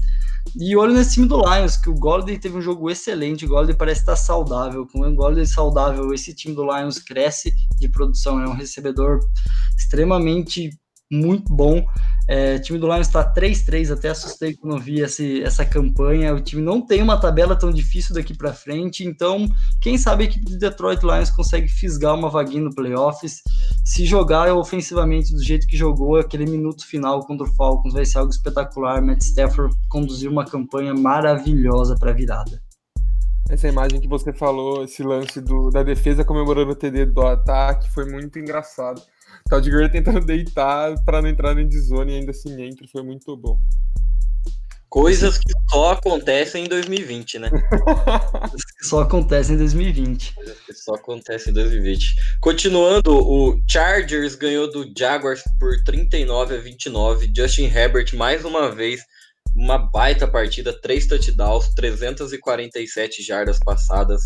E 0.59 0.75
olho 0.75 0.93
nesse 0.93 1.13
time 1.13 1.27
do 1.27 1.37
Lions, 1.37 1.77
que 1.77 1.89
o 1.89 1.95
Golladay 1.95 2.37
teve 2.37 2.57
um 2.57 2.61
jogo 2.61 2.89
excelente, 2.89 3.45
o 3.45 3.47
Golladay 3.47 3.75
parece 3.75 4.01
estar 4.01 4.15
saudável. 4.15 4.85
Com 4.87 5.01
o 5.01 5.15
Golladay 5.15 5.45
saudável, 5.45 6.13
esse 6.13 6.33
time 6.35 6.53
do 6.53 6.63
Lions 6.63 6.99
cresce 6.99 7.53
de 7.77 7.87
produção, 7.87 8.41
é 8.41 8.47
um 8.47 8.53
recebedor 8.53 9.19
extremamente 9.77 10.71
muito 11.11 11.53
bom. 11.53 11.85
É, 12.27 12.55
o 12.55 12.61
time 12.61 12.79
do 12.79 12.87
Lions 12.87 13.07
está 13.07 13.23
3-3, 13.33 13.93
até 13.93 14.09
assustei 14.09 14.55
quando 14.55 14.79
vi 14.79 15.01
esse, 15.01 15.43
essa 15.43 15.63
campanha. 15.63 16.33
O 16.33 16.41
time 16.41 16.61
não 16.61 16.81
tem 16.81 17.01
uma 17.01 17.19
tabela 17.19 17.55
tão 17.55 17.71
difícil 17.71 18.15
daqui 18.15 18.35
para 18.35 18.53
frente, 18.53 19.05
então 19.05 19.47
quem 19.81 19.97
sabe 19.97 20.23
a 20.23 20.27
equipe 20.27 20.45
do 20.45 20.57
Detroit 20.57 21.03
Lions 21.03 21.29
consegue 21.29 21.67
fisgar 21.67 22.15
uma 22.15 22.29
vaguinha 22.29 22.63
no 22.63 22.73
playoffs. 22.73 23.41
Se 23.83 24.05
jogar 24.05 24.51
ofensivamente 24.53 25.33
do 25.33 25.43
jeito 25.43 25.67
que 25.67 25.77
jogou, 25.77 26.15
aquele 26.15 26.45
minuto 26.45 26.85
final 26.87 27.19
contra 27.25 27.45
o 27.45 27.53
Falcons 27.53 27.93
vai 27.93 28.05
ser 28.05 28.17
algo 28.17 28.31
espetacular. 28.31 29.01
Matt 29.01 29.21
Stafford 29.21 29.75
conduziu 29.87 30.31
uma 30.31 30.45
campanha 30.45 30.93
maravilhosa 30.93 31.95
para 31.99 32.09
a 32.09 32.13
virada. 32.13 32.59
Essa 33.47 33.67
imagem 33.67 34.01
que 34.01 34.07
você 34.07 34.33
falou, 34.33 34.83
esse 34.83 35.03
lance 35.03 35.39
do, 35.39 35.69
da 35.69 35.83
defesa 35.83 36.25
comemorando 36.25 36.71
o 36.71 36.75
TD 36.75 37.05
do 37.05 37.21
ataque, 37.21 37.87
foi 37.91 38.05
muito 38.11 38.39
engraçado. 38.39 38.99
Todd 39.49 39.69
Gurley 39.69 39.91
tentando 39.91 40.25
deitar 40.25 40.95
para 41.03 41.21
não 41.21 41.29
entrar 41.29 41.57
em 41.57 41.71
zone 41.71 42.13
e 42.13 42.15
ainda 42.19 42.31
assim 42.31 42.61
entra, 42.61 42.87
foi 42.87 43.03
muito 43.03 43.35
bom. 43.35 43.59
Coisas 44.89 45.37
que 45.37 45.51
só 45.69 45.91
acontecem 45.91 46.63
em 46.63 46.67
2020, 46.69 47.39
né? 47.39 47.49
só 48.81 49.01
acontecem 49.01 49.55
em 49.55 49.57
2020. 49.57 50.35
que 50.65 50.73
só 50.73 50.93
acontece 50.93 51.49
em 51.49 51.53
2020. 51.53 52.15
Continuando, 52.39 53.11
o 53.11 53.61
Chargers 53.67 54.35
ganhou 54.35 54.71
do 54.71 54.89
Jaguars 54.97 55.43
por 55.59 55.83
39 55.83 56.55
a 56.55 56.61
29. 56.61 57.29
Justin 57.35 57.65
Herbert 57.65 58.15
mais 58.15 58.45
uma 58.45 58.73
vez 58.73 59.01
uma 59.55 59.77
baita 59.77 60.27
partida, 60.27 60.73
três 60.73 61.07
touchdowns, 61.07 61.73
347 61.75 63.23
jardas 63.23 63.57
passadas. 63.59 64.21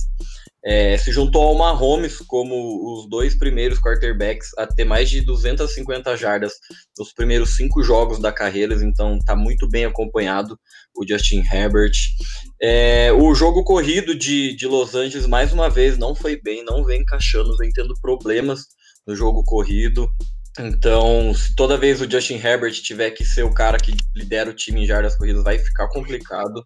É, 0.63 0.97
se 0.97 1.11
juntou 1.11 1.43
ao 1.43 1.55
Mahomes 1.55 2.17
como 2.27 2.93
os 2.93 3.09
dois 3.09 3.37
primeiros 3.37 3.79
quarterbacks 3.79 4.49
a 4.57 4.67
ter 4.67 4.83
mais 4.83 5.09
de 5.09 5.21
250 5.21 6.17
jardas 6.17 6.53
nos 6.97 7.13
primeiros 7.13 7.55
cinco 7.55 7.81
jogos 7.81 8.19
da 8.19 8.31
carreira, 8.31 8.75
então 8.83 9.17
está 9.17 9.35
muito 9.35 9.69
bem 9.69 9.85
acompanhado 9.85 10.59
o 10.93 11.07
Justin 11.07 11.41
Herbert. 11.49 11.93
É, 12.61 13.11
o 13.13 13.33
jogo 13.33 13.63
corrido 13.63 14.13
de, 14.13 14.53
de 14.55 14.67
Los 14.67 14.95
Angeles, 14.95 15.25
mais 15.27 15.53
uma 15.53 15.69
vez, 15.69 15.97
não 15.97 16.13
foi 16.13 16.39
bem, 16.41 16.63
não 16.63 16.83
vem 16.83 17.01
encaixando, 17.01 17.55
vem 17.55 17.71
tendo 17.71 17.93
problemas 18.01 18.65
no 19.07 19.15
jogo 19.15 19.43
corrido. 19.45 20.09
Então, 20.59 21.33
se 21.33 21.55
toda 21.55 21.77
vez 21.77 22.01
o 22.01 22.09
Justin 22.09 22.35
Herbert 22.35 22.73
tiver 22.73 23.11
que 23.11 23.23
ser 23.23 23.43
o 23.43 23.53
cara 23.53 23.77
que 23.77 23.95
lidera 24.13 24.49
o 24.49 24.53
time 24.53 24.83
em 24.83 24.85
jardas 24.85 25.15
corridas, 25.15 25.43
vai 25.43 25.57
ficar 25.57 25.87
complicado. 25.87 26.65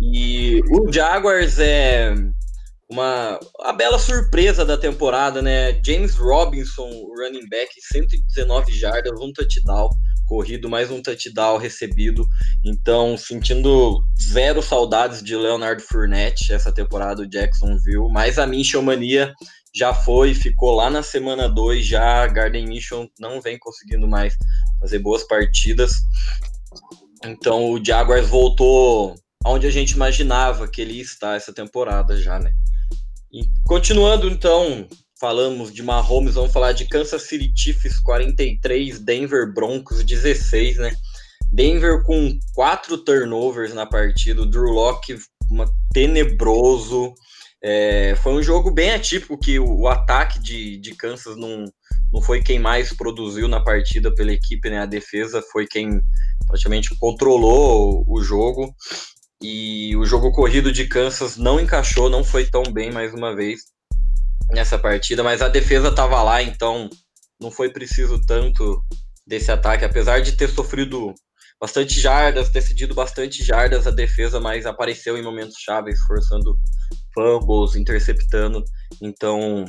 E 0.00 0.60
o 0.70 0.90
Jaguars 0.90 1.58
é 1.58 2.14
uma 2.90 3.38
a 3.60 3.72
bela 3.72 3.98
surpresa 3.98 4.64
da 4.64 4.76
temporada, 4.76 5.40
né? 5.40 5.80
James 5.84 6.16
Robinson, 6.16 6.90
running 7.16 7.48
back, 7.48 7.70
119 7.80 8.72
jardas, 8.72 9.12
um 9.20 9.32
touchdown 9.32 9.88
corrido, 10.26 10.68
mais 10.68 10.90
um 10.90 11.00
touchdown 11.00 11.56
recebido. 11.56 12.26
Então, 12.64 13.16
sentindo 13.16 14.00
zero 14.20 14.62
saudades 14.62 15.22
de 15.22 15.36
Leonard 15.36 15.82
Fournette 15.82 16.52
essa 16.52 16.72
temporada 16.72 17.16
do 17.16 17.28
Jacksonville, 17.28 18.10
mas 18.10 18.38
a 18.38 18.46
Minshew 18.46 18.82
mania 18.82 19.32
já 19.74 19.94
foi, 19.94 20.34
ficou 20.34 20.74
lá 20.74 20.90
na 20.90 21.02
semana 21.02 21.48
2, 21.48 21.86
já 21.86 22.26
Garden 22.26 22.66
Mission 22.66 23.06
não 23.18 23.40
vem 23.40 23.58
conseguindo 23.58 24.08
mais 24.08 24.34
fazer 24.80 24.98
boas 24.98 25.22
partidas. 25.24 25.92
Então 27.24 27.70
o 27.70 27.84
Jaguars 27.84 28.28
voltou 28.28 29.14
onde 29.44 29.66
a 29.66 29.70
gente 29.70 29.92
imaginava 29.92 30.68
que 30.68 30.80
ele 30.80 31.00
estar 31.00 31.36
essa 31.36 31.52
temporada 31.52 32.16
já, 32.16 32.38
né? 32.38 32.52
E 33.32 33.44
continuando 33.64 34.28
então, 34.28 34.88
falamos 35.20 35.72
de 35.72 35.82
Mahomes, 35.82 36.34
vamos 36.34 36.52
falar 36.52 36.72
de 36.72 36.86
Kansas 36.86 37.22
City 37.22 37.52
Chiefs 37.54 38.00
43, 38.00 38.98
Denver 38.98 39.52
Broncos 39.52 40.02
16, 40.02 40.78
né? 40.78 40.92
Denver 41.52 42.02
com 42.02 42.38
quatro 42.54 42.98
turnovers 42.98 43.72
na 43.72 43.86
partida, 43.86 44.42
o 44.42 44.46
Drew 44.46 44.72
Locke 44.72 45.16
uma, 45.48 45.66
tenebroso. 45.92 47.14
É, 47.62 48.14
foi 48.22 48.32
um 48.32 48.42
jogo 48.42 48.70
bem 48.70 48.92
atípico 48.92 49.38
que 49.38 49.58
o, 49.58 49.80
o, 49.80 49.88
ataque 49.88 50.40
de, 50.40 50.78
de 50.78 50.94
Kansas 50.94 51.36
não, 51.36 51.66
não 52.12 52.22
foi 52.22 52.42
quem 52.42 52.58
mais 52.58 52.92
produziu 52.92 53.46
na 53.46 53.60
partida 53.60 54.12
pela 54.14 54.32
equipe, 54.32 54.70
né? 54.70 54.78
A 54.78 54.86
defesa 54.86 55.42
foi 55.52 55.66
quem 55.66 56.00
praticamente 56.46 56.96
controlou 56.98 58.04
o, 58.06 58.18
o 58.18 58.22
jogo. 58.22 58.74
E 59.42 59.96
o 59.96 60.04
jogo 60.04 60.32
corrido 60.32 60.70
de 60.70 60.86
Kansas 60.86 61.36
não 61.36 61.58
encaixou, 61.58 62.10
não 62.10 62.22
foi 62.22 62.44
tão 62.44 62.62
bem 62.62 62.90
mais 62.92 63.14
uma 63.14 63.34
vez 63.34 63.62
nessa 64.50 64.78
partida, 64.78 65.22
mas 65.22 65.40
a 65.40 65.48
defesa 65.48 65.88
estava 65.88 66.22
lá, 66.22 66.42
então 66.42 66.90
não 67.40 67.50
foi 67.50 67.70
preciso 67.70 68.20
tanto 68.26 68.82
desse 69.26 69.50
ataque, 69.50 69.84
apesar 69.84 70.20
de 70.20 70.32
ter 70.32 70.48
sofrido 70.48 71.14
bastante 71.60 72.00
jardas, 72.00 72.50
ter 72.50 72.62
cedido 72.62 72.94
bastante 72.94 73.44
jardas 73.44 73.86
a 73.86 73.90
defesa, 73.90 74.40
mas 74.40 74.66
apareceu 74.66 75.16
em 75.16 75.22
momentos 75.22 75.56
chaves, 75.58 76.00
forçando 76.00 76.58
fumbles, 77.14 77.76
interceptando. 77.76 78.64
Então, 79.00 79.64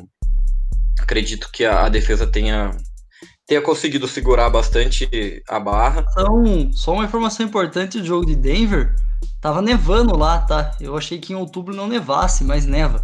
acredito 1.00 1.50
que 1.52 1.66
a, 1.66 1.86
a 1.86 1.90
defesa 1.90 2.26
tenha 2.26 2.72
tenha 3.52 3.62
conseguido 3.62 4.08
segurar 4.08 4.50
bastante 4.50 5.44
a 5.46 5.60
barra. 5.60 6.06
Então, 6.10 6.72
só 6.72 6.94
uma 6.94 7.04
informação 7.04 7.46
importante 7.46 8.00
do 8.00 8.06
jogo 8.06 8.26
de 8.26 8.34
Denver, 8.34 8.96
tava 9.42 9.62
nevando 9.62 10.18
lá, 10.18 10.40
tá? 10.40 10.74
Eu 10.80 10.96
achei 10.96 11.20
que 11.20 11.34
em 11.34 11.36
outubro 11.36 11.76
não 11.76 11.86
nevasse, 11.86 12.46
mas 12.46 12.66
neva. 12.66 13.02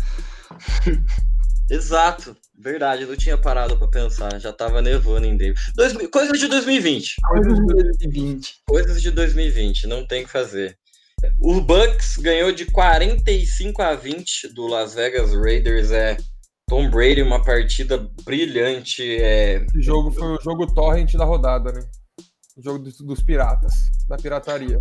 Exato. 1.70 2.34
Verdade, 2.58 3.02
eu 3.02 3.10
não 3.10 3.18
tinha 3.18 3.38
parado 3.38 3.78
para 3.78 3.90
pensar, 3.90 4.40
já 4.40 4.54
tava 4.54 4.82
nevando 4.82 5.28
em 5.28 5.36
Denver. 5.36 5.62
Dois, 5.76 5.92
coisas 6.08 6.40
de 6.40 6.48
2020. 6.48 7.16
Coisas 7.28 7.54
de 7.54 7.66
2020. 7.66 8.54
Coisas 8.66 9.02
de 9.02 9.12
2020, 9.12 9.86
não 9.86 10.08
tem 10.08 10.22
o 10.24 10.26
que 10.28 10.32
fazer. 10.32 10.78
O 11.42 11.60
Bucks 11.60 12.16
ganhou 12.16 12.54
de 12.54 12.68
45 12.68 13.82
a 13.82 13.96
20 13.96 14.54
do 14.54 14.66
Las 14.66 14.96
Vegas 14.96 15.34
Raiders. 15.34 15.92
É 15.92 16.16
Tom 16.68 16.90
Brady, 16.90 17.22
uma 17.22 17.42
partida 17.42 18.10
brilhante. 18.24 19.04
É... 19.04 19.64
Esse 19.64 19.82
jogo 19.82 20.12
foi 20.12 20.36
o 20.36 20.42
jogo 20.42 20.74
torrent 20.74 21.14
da 21.14 21.26
rodada, 21.26 21.72
né? 21.72 21.82
O 22.58 22.62
jogo 22.62 22.80
dos, 22.80 23.00
dos 23.00 23.24
piratas, 23.24 23.74
da 24.08 24.18
pirataria. 24.18 24.80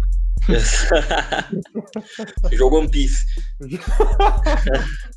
jogo 2.52 2.78
One 2.78 2.90
Piece. 2.90 3.25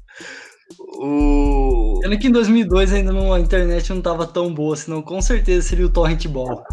O... 1.02 2.00
Pena 2.02 2.18
que 2.18 2.28
em 2.28 2.32
2002 2.32 2.94
ainda 2.94 3.12
não, 3.12 3.34
a 3.34 3.40
internet 3.40 3.90
não 3.90 3.98
estava 3.98 4.28
tão 4.28 4.54
boa, 4.54 4.76
senão 4.76 5.02
com 5.02 5.22
certeza 5.22 5.68
seria 5.68 5.86
o 5.86 5.90
Torrent 5.90 6.28
Ball. 6.28 6.64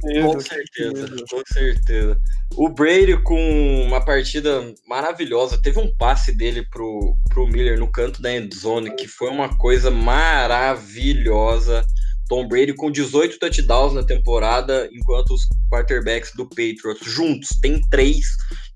Com 0.00 0.40
certeza, 0.40 1.16
com 1.30 1.42
certeza. 1.52 2.20
O 2.56 2.68
Brady 2.68 3.16
com 3.22 3.82
uma 3.84 4.04
partida 4.04 4.74
maravilhosa. 4.86 5.60
Teve 5.62 5.78
um 5.78 5.94
passe 5.96 6.32
dele 6.32 6.66
pro, 6.70 7.16
pro 7.28 7.46
Miller 7.46 7.78
no 7.78 7.90
canto 7.90 8.20
da 8.20 8.34
endzone, 8.34 8.94
que 8.96 9.06
foi 9.06 9.30
uma 9.30 9.56
coisa 9.56 9.90
maravilhosa. 9.90 11.84
Tom 12.28 12.46
Brady 12.46 12.72
com 12.74 12.90
18 12.92 13.38
touchdowns 13.40 13.92
na 13.92 14.04
temporada, 14.04 14.88
enquanto 14.92 15.30
os 15.34 15.42
quarterbacks 15.70 16.32
do 16.34 16.48
Patriots 16.48 17.04
juntos 17.04 17.48
têm 17.60 17.80
três. 17.90 18.24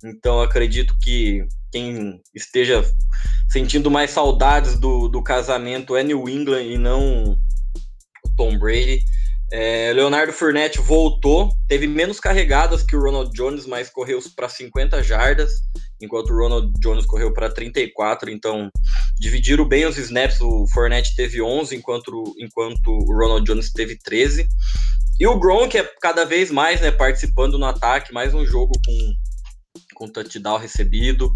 Então 0.04 0.40
acredito 0.40 0.96
que 1.00 1.46
quem 1.70 2.20
esteja 2.34 2.84
sentindo 3.48 3.90
mais 3.90 4.10
saudades 4.10 4.78
do, 4.78 5.08
do 5.08 5.22
casamento 5.22 5.94
é 5.94 6.02
New 6.02 6.28
England 6.28 6.64
e 6.64 6.76
não 6.76 7.38
Tom 8.36 8.58
Brady. 8.58 9.00
É, 9.56 9.92
Leonardo 9.92 10.32
Fournette 10.32 10.80
voltou, 10.80 11.48
teve 11.68 11.86
menos 11.86 12.18
carregadas 12.18 12.82
que 12.82 12.96
o 12.96 13.00
Ronald 13.00 13.30
Jones, 13.30 13.66
mas 13.66 13.88
correu 13.88 14.18
para 14.34 14.48
50 14.48 15.00
jardas, 15.00 15.52
enquanto 16.02 16.30
o 16.30 16.36
Ronald 16.36 16.72
Jones 16.80 17.06
correu 17.06 17.32
para 17.32 17.48
34. 17.48 18.28
Então, 18.30 18.68
dividiram 19.16 19.64
bem 19.64 19.86
os 19.86 19.96
snaps. 19.96 20.40
O 20.40 20.66
Fournette 20.74 21.14
teve 21.14 21.40
11, 21.40 21.76
enquanto, 21.76 22.34
enquanto 22.36 22.88
o 22.88 23.16
Ronald 23.16 23.46
Jones 23.46 23.70
teve 23.70 23.96
13. 23.96 24.44
E 25.20 25.26
o 25.28 25.38
Gronk 25.38 25.78
é 25.78 25.88
cada 26.02 26.24
vez 26.24 26.50
mais 26.50 26.80
né, 26.80 26.90
participando 26.90 27.56
no 27.56 27.66
ataque, 27.66 28.12
mais 28.12 28.34
um 28.34 28.44
jogo 28.44 28.72
com 28.84 29.14
com 29.94 30.08
touchdown 30.08 30.58
recebido. 30.58 31.32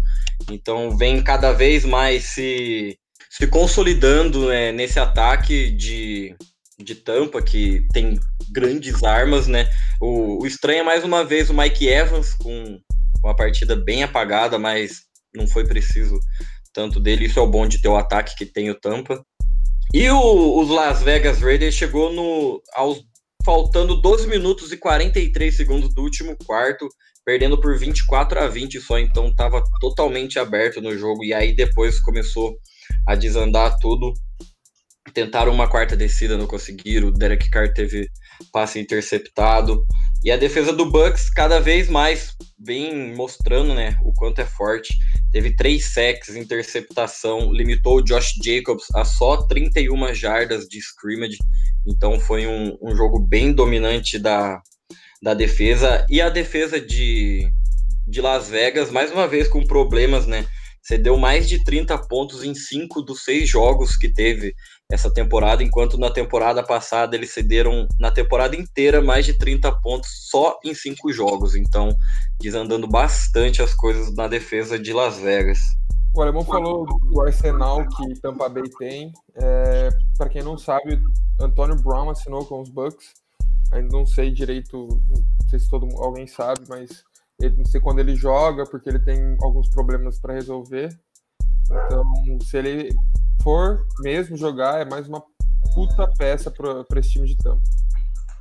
Então 0.51 0.97
vem 0.97 1.23
cada 1.23 1.53
vez 1.53 1.85
mais 1.85 2.25
se, 2.25 2.99
se 3.29 3.47
consolidando 3.47 4.47
né, 4.47 4.73
nesse 4.73 4.99
ataque 4.99 5.71
de, 5.71 6.35
de 6.83 6.95
tampa, 6.95 7.41
que 7.41 7.85
tem 7.91 8.19
grandes 8.51 9.03
armas, 9.03 9.47
né? 9.47 9.69
O, 10.01 10.41
o 10.43 10.47
estranho 10.47 10.79
é 10.79 10.83
mais 10.83 11.03
uma 11.03 11.23
vez 11.23 11.49
o 11.49 11.53
Mike 11.53 11.87
Evans 11.87 12.33
com, 12.33 12.79
com 13.21 13.29
a 13.29 13.35
partida 13.35 13.75
bem 13.75 14.03
apagada, 14.03 14.57
mas 14.57 15.01
não 15.35 15.47
foi 15.47 15.65
preciso 15.65 16.19
tanto 16.73 16.99
dele. 16.99 17.25
Isso 17.25 17.39
é 17.39 17.41
o 17.41 17.49
bom 17.49 17.67
de 17.67 17.81
ter 17.81 17.89
o 17.89 17.97
ataque 17.97 18.35
que 18.35 18.45
tem 18.45 18.69
o 18.69 18.79
Tampa. 18.79 19.23
E 19.93 20.09
o, 20.09 20.59
os 20.59 20.69
Las 20.69 21.01
Vegas 21.01 21.41
Raiders 21.41 21.75
chegou 21.75 22.13
no 22.13 22.61
aos 22.73 23.03
faltando 23.43 24.01
12 24.01 24.27
minutos 24.27 24.71
e 24.71 24.77
43 24.77 25.55
segundos 25.55 25.93
do 25.93 26.01
último 26.03 26.35
quarto, 26.45 26.87
perdendo 27.25 27.59
por 27.59 27.77
24 27.77 28.39
a 28.39 28.47
20 28.47 28.79
só, 28.81 28.99
então 28.99 29.29
estava 29.29 29.63
totalmente 29.79 30.37
aberto 30.37 30.81
no 30.81 30.95
jogo. 30.97 31.23
E 31.23 31.33
aí 31.33 31.55
depois 31.55 31.99
começou 31.99 32.57
a 33.07 33.15
desandar 33.15 33.77
tudo. 33.79 34.13
Tentaram 35.13 35.51
uma 35.51 35.67
quarta 35.67 35.95
descida, 35.95 36.37
não 36.37 36.45
conseguiram. 36.45 37.07
O 37.07 37.11
Derek 37.11 37.49
Carr 37.49 37.73
teve 37.73 38.09
passe 38.51 38.79
interceptado. 38.79 39.85
E 40.23 40.31
a 40.31 40.37
defesa 40.37 40.73
do 40.73 40.89
Bucks 40.89 41.29
cada 41.29 41.59
vez 41.59 41.89
mais 41.89 42.35
vem 42.59 43.13
mostrando 43.15 43.73
né, 43.73 43.97
o 44.03 44.13
quanto 44.13 44.39
é 44.39 44.45
forte. 44.45 44.93
Teve 45.31 45.55
três 45.55 45.93
sacks, 45.93 46.35
interceptação, 46.35 47.53
limitou 47.53 47.97
o 47.97 48.03
Josh 48.03 48.33
Jacobs 48.43 48.85
a 48.95 49.05
só 49.05 49.37
31 49.47 50.13
jardas 50.13 50.65
de 50.65 50.77
scrimmage. 50.79 51.37
Então 51.87 52.19
foi 52.19 52.47
um, 52.47 52.77
um 52.81 52.95
jogo 52.95 53.19
bem 53.19 53.53
dominante 53.53 54.19
da, 54.19 54.61
da 55.21 55.33
defesa. 55.33 56.05
E 56.09 56.21
a 56.21 56.29
defesa 56.29 56.79
de, 56.81 57.49
de 58.07 58.21
Las 58.21 58.49
Vegas, 58.49 58.91
mais 58.91 59.11
uma 59.11 59.27
vez 59.27 59.47
com 59.47 59.65
problemas, 59.65 60.27
né? 60.27 60.45
Cedeu 60.81 61.17
mais 61.17 61.47
de 61.47 61.63
30 61.63 61.97
pontos 62.07 62.43
em 62.43 62.55
cinco 62.55 63.01
dos 63.01 63.23
seis 63.23 63.49
jogos 63.49 63.95
que 63.95 64.11
teve 64.11 64.55
essa 64.91 65.11
temporada, 65.13 65.63
enquanto 65.63 65.97
na 65.97 66.09
temporada 66.09 66.63
passada 66.63 67.15
eles 67.15 67.31
cederam 67.31 67.87
na 67.99 68.09
temporada 68.11 68.55
inteira 68.55 69.01
mais 69.01 69.25
de 69.25 69.37
30 69.37 69.71
pontos 69.81 70.09
só 70.29 70.59
em 70.63 70.73
cinco 70.73 71.11
jogos. 71.11 71.55
Então, 71.55 71.95
desandando 72.39 72.87
bastante 72.87 73.61
as 73.61 73.73
coisas 73.73 74.13
na 74.15 74.27
defesa 74.27 74.79
de 74.79 74.91
Las 74.91 75.17
Vegas. 75.17 75.59
O 76.15 76.21
Alemão 76.21 76.43
falou 76.43 76.85
do 76.85 77.21
arsenal 77.21 77.85
que 77.87 78.19
Tampa 78.19 78.49
Bay 78.49 78.63
tem. 78.79 79.13
É, 79.35 79.89
Para 80.17 80.29
quem 80.29 80.41
não 80.41 80.57
sabe, 80.57 80.99
Antônio 81.39 81.75
Brown 81.75 82.09
assinou 82.09 82.43
com 82.45 82.61
os 82.61 82.69
Bucks 82.69 83.13
ainda 83.71 83.95
não 83.95 84.05
sei 84.05 84.31
direito, 84.31 84.87
não 84.87 85.49
sei 85.49 85.59
se 85.59 85.69
todo 85.69 85.87
alguém 85.97 86.27
sabe, 86.27 86.61
mas 86.67 87.03
ele, 87.39 87.57
não 87.57 87.65
sei 87.65 87.79
quando 87.79 87.99
ele 87.99 88.15
joga, 88.15 88.65
porque 88.65 88.89
ele 88.89 88.99
tem 88.99 89.37
alguns 89.41 89.69
problemas 89.69 90.19
para 90.19 90.33
resolver. 90.33 90.89
Então, 91.65 92.03
se 92.41 92.57
ele 92.57 92.95
for 93.43 93.85
mesmo 93.99 94.37
jogar, 94.37 94.81
é 94.81 94.85
mais 94.85 95.07
uma 95.07 95.23
puta 95.73 96.07
peça 96.17 96.51
para 96.51 96.99
esse 96.99 97.11
time 97.11 97.27
de 97.27 97.37
tampa. 97.37 97.61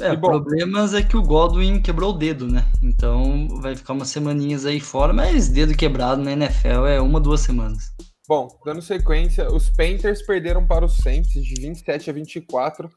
É, 0.01 0.13
o 0.13 0.21
problemas 0.21 0.95
é 0.95 1.03
que 1.03 1.17
o 1.17 1.23
Godwin 1.23 1.81
quebrou 1.81 2.15
o 2.15 2.17
dedo, 2.17 2.47
né? 2.47 2.65
Então 2.81 3.49
vai 3.61 3.75
ficar 3.75 3.95
umas 3.95 4.09
semaninhas 4.09 4.65
aí 4.65 4.79
fora, 4.79 5.13
mas 5.13 5.49
dedo 5.49 5.77
quebrado 5.77 6.23
na 6.23 6.33
NFL 6.33 6.87
é 6.87 7.01
uma, 7.01 7.21
duas 7.21 7.41
semanas. 7.41 7.93
Bom, 8.29 8.49
dando 8.65 8.81
sequência, 8.81 9.51
os 9.51 9.71
Panthers 9.71 10.23
perderam 10.23 10.65
para 10.67 10.85
os 10.85 10.99
Saints 10.99 11.33
de 11.33 11.61
27 11.61 12.11
a 12.11 12.13
24 12.13 12.89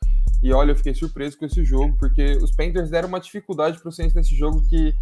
e 0.44 0.52
olha, 0.54 0.72
eu 0.72 0.76
fiquei 0.76 0.94
surpreso 0.94 1.38
com 1.38 1.46
esse 1.46 1.64
jogo, 1.64 1.96
porque 1.98 2.34
os 2.38 2.52
Panthers 2.52 2.90
deram 2.90 3.08
uma 3.08 3.20
dificuldade 3.20 3.80
para 3.80 3.90
o 3.90 3.92
Saints 3.92 4.14
nesse 4.14 4.36
jogo 4.36 4.62
que 4.70 4.94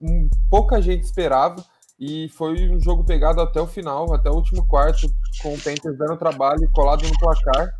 um, 0.00 0.28
pouca 0.50 0.82
gente 0.82 1.04
esperava. 1.04 1.64
E 1.98 2.28
foi 2.30 2.68
um 2.70 2.78
jogo 2.78 3.04
pegado 3.04 3.40
até 3.40 3.60
o 3.60 3.66
final, 3.66 4.12
até 4.12 4.30
o 4.30 4.34
último 4.34 4.66
quarto, 4.66 5.08
com 5.42 5.54
o 5.54 5.60
Panthers 5.60 5.96
dando 5.96 6.16
trabalho, 6.16 6.70
colado 6.74 7.06
no 7.06 7.18
placar. 7.18 7.72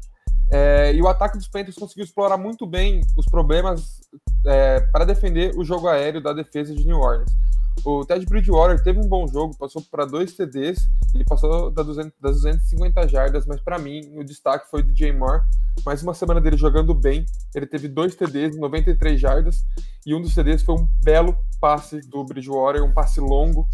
É, 0.50 0.94
e 0.94 1.02
o 1.02 1.08
ataque 1.08 1.36
dos 1.36 1.48
Panthers 1.48 1.76
conseguiu 1.76 2.04
explorar 2.04 2.36
muito 2.36 2.66
bem 2.66 3.00
os 3.16 3.26
problemas 3.26 4.00
é, 4.46 4.80
para 4.92 5.04
defender 5.04 5.52
o 5.56 5.64
jogo 5.64 5.88
aéreo 5.88 6.22
da 6.22 6.32
defesa 6.32 6.74
de 6.74 6.86
New 6.86 6.98
Orleans. 6.98 7.30
O 7.84 8.04
Ted 8.04 8.24
Bridgewater 8.24 8.82
teve 8.82 8.98
um 8.98 9.08
bom 9.08 9.26
jogo, 9.28 9.56
passou 9.56 9.82
para 9.90 10.06
dois 10.06 10.34
TDs, 10.34 10.88
ele 11.14 11.24
passou 11.24 11.70
das 11.70 11.86
250 11.86 13.06
jardas, 13.06 13.46
mas 13.46 13.60
para 13.60 13.78
mim 13.78 14.00
o 14.14 14.24
destaque 14.24 14.70
foi 14.70 14.80
o 14.80 14.82
DJ 14.82 15.12
Moore. 15.12 15.42
Mais 15.84 16.02
uma 16.02 16.14
semana 16.14 16.40
dele 16.40 16.56
jogando 16.56 16.94
bem, 16.94 17.26
ele 17.54 17.66
teve 17.66 17.86
dois 17.86 18.14
TDs, 18.14 18.56
93 18.56 19.20
jardas, 19.20 19.64
e 20.06 20.14
um 20.14 20.22
dos 20.22 20.34
TDs 20.34 20.62
foi 20.62 20.74
um 20.76 20.88
belo 21.02 21.36
passe 21.60 22.00
do 22.08 22.24
Bridgewater, 22.24 22.82
um 22.82 22.92
passe 22.92 23.20
longo, 23.20 23.68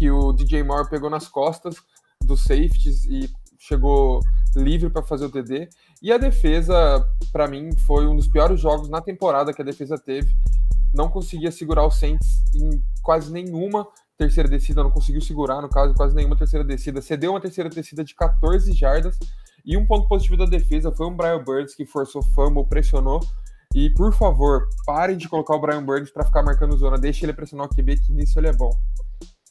que 0.00 0.10
o 0.10 0.32
DJ 0.32 0.62
Moore 0.62 0.88
pegou 0.88 1.10
nas 1.10 1.28
costas 1.28 1.76
dos 2.24 2.42
safeties 2.44 3.04
e 3.04 3.30
chegou 3.58 4.20
livre 4.56 4.88
para 4.88 5.02
fazer 5.02 5.26
o 5.26 5.30
TD. 5.30 5.68
E 6.00 6.10
a 6.10 6.16
defesa, 6.16 7.06
para 7.30 7.46
mim, 7.46 7.68
foi 7.86 8.06
um 8.06 8.16
dos 8.16 8.26
piores 8.26 8.58
jogos 8.58 8.88
na 8.88 9.02
temporada 9.02 9.52
que 9.52 9.60
a 9.60 9.64
defesa 9.64 9.98
teve. 9.98 10.32
Não 10.94 11.10
conseguia 11.10 11.52
segurar 11.52 11.84
o 11.84 11.90
Saints 11.90 12.42
em 12.54 12.82
quase 13.02 13.30
nenhuma 13.30 13.86
terceira 14.16 14.48
descida, 14.48 14.82
não 14.82 14.90
conseguiu 14.90 15.20
segurar, 15.20 15.60
no 15.60 15.68
caso, 15.68 15.92
quase 15.92 16.14
nenhuma 16.14 16.34
terceira 16.34 16.64
descida. 16.64 17.02
Cedeu 17.02 17.32
uma 17.32 17.40
terceira 17.40 17.68
descida 17.68 18.02
de 18.02 18.14
14 18.14 18.72
jardas. 18.72 19.18
E 19.66 19.76
um 19.76 19.84
ponto 19.86 20.08
positivo 20.08 20.38
da 20.38 20.46
defesa 20.46 20.90
foi 20.90 21.08
o 21.08 21.10
Brian 21.10 21.44
Burns, 21.44 21.74
que 21.74 21.84
forçou 21.84 22.22
fumble, 22.22 22.66
pressionou. 22.66 23.20
E, 23.74 23.90
por 23.90 24.14
favor, 24.14 24.66
parem 24.86 25.18
de 25.18 25.28
colocar 25.28 25.54
o 25.56 25.60
Brian 25.60 25.84
Burns 25.84 26.10
para 26.10 26.24
ficar 26.24 26.42
marcando 26.42 26.74
zona. 26.78 26.96
Deixe 26.96 27.26
ele 27.26 27.34
pressionar 27.34 27.66
o 27.66 27.68
QB, 27.68 27.98
que 27.98 28.12
nisso 28.14 28.40
ele 28.40 28.48
é 28.48 28.52
bom. 28.54 28.70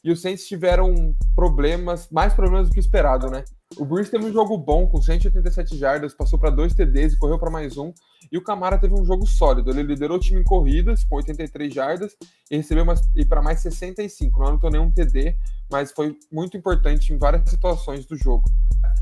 E 0.02 0.10
os 0.10 0.22
Saints 0.22 0.46
tiveram 0.46 1.14
problemas, 1.34 2.08
mais 2.10 2.32
problemas 2.32 2.68
do 2.68 2.72
que 2.74 2.80
esperado, 2.80 3.30
né? 3.30 3.44
O 3.76 3.84
Bruce 3.84 4.10
teve 4.10 4.24
um 4.24 4.32
jogo 4.32 4.58
bom, 4.58 4.86
com 4.86 5.00
187 5.00 5.76
jardas, 5.76 6.14
passou 6.14 6.38
para 6.38 6.50
dois 6.50 6.74
TDs 6.74 7.12
e 7.12 7.18
correu 7.18 7.38
para 7.38 7.50
mais 7.50 7.76
um. 7.76 7.92
E 8.32 8.36
o 8.36 8.42
Camara 8.42 8.78
teve 8.78 8.94
um 8.94 9.04
jogo 9.04 9.26
sólido. 9.26 9.70
Ele 9.70 9.82
liderou 9.82 10.16
o 10.16 10.20
time 10.20 10.40
em 10.40 10.44
corridas, 10.44 11.04
com 11.04 11.16
83 11.16 11.72
jardas, 11.72 12.16
e 12.50 12.56
recebeu 12.56 12.84
mais, 12.84 13.00
e 13.14 13.24
para 13.24 13.42
mais 13.42 13.60
65. 13.60 14.40
Não 14.40 14.48
anotou 14.48 14.70
nenhum 14.70 14.90
TD, 14.90 15.36
mas 15.70 15.92
foi 15.92 16.16
muito 16.32 16.56
importante 16.56 17.12
em 17.12 17.18
várias 17.18 17.48
situações 17.48 18.06
do 18.06 18.16
jogo. 18.16 18.44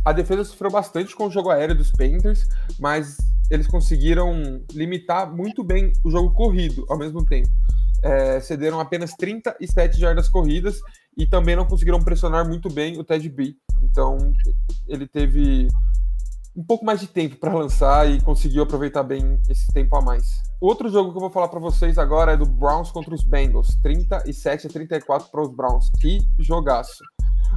A 0.04 0.12
defesa 0.12 0.44
sofreu 0.44 0.70
bastante 0.70 1.14
com 1.14 1.28
o 1.28 1.30
jogo 1.30 1.50
aéreo 1.50 1.74
dos 1.74 1.90
Panthers, 1.92 2.46
mas 2.78 3.16
eles 3.50 3.66
conseguiram 3.66 4.62
limitar 4.72 5.32
muito 5.32 5.64
bem 5.64 5.92
o 6.04 6.10
jogo 6.10 6.32
corrido 6.32 6.84
ao 6.90 6.98
mesmo 6.98 7.24
tempo. 7.24 7.48
É, 8.02 8.40
cederam 8.40 8.78
apenas 8.78 9.12
37 9.14 9.98
jardas 9.98 10.28
corridas 10.28 10.80
e 11.16 11.26
também 11.26 11.56
não 11.56 11.66
conseguiram 11.66 12.02
pressionar 12.02 12.46
muito 12.46 12.68
bem 12.70 12.98
o 12.98 13.04
Ted 13.04 13.28
B. 13.28 13.56
Então 13.82 14.16
ele 14.86 15.06
teve 15.06 15.68
um 16.56 16.64
pouco 16.64 16.84
mais 16.84 17.00
de 17.00 17.06
tempo 17.06 17.36
para 17.36 17.54
lançar 17.54 18.10
e 18.10 18.20
conseguiu 18.20 18.64
aproveitar 18.64 19.02
bem 19.02 19.40
esse 19.48 19.66
tempo 19.72 19.96
a 19.96 20.02
mais. 20.02 20.24
Outro 20.60 20.88
jogo 20.88 21.12
que 21.12 21.16
eu 21.16 21.20
vou 21.20 21.30
falar 21.30 21.48
para 21.48 21.60
vocês 21.60 21.98
agora 21.98 22.32
é 22.32 22.36
do 22.36 22.44
Browns 22.44 22.90
contra 22.90 23.14
os 23.14 23.22
Bengals, 23.22 23.76
37 23.80 24.66
a 24.66 24.70
34 24.70 25.30
para 25.30 25.42
os 25.42 25.54
Browns. 25.54 25.88
Que 26.00 26.18
jogaço! 26.38 27.04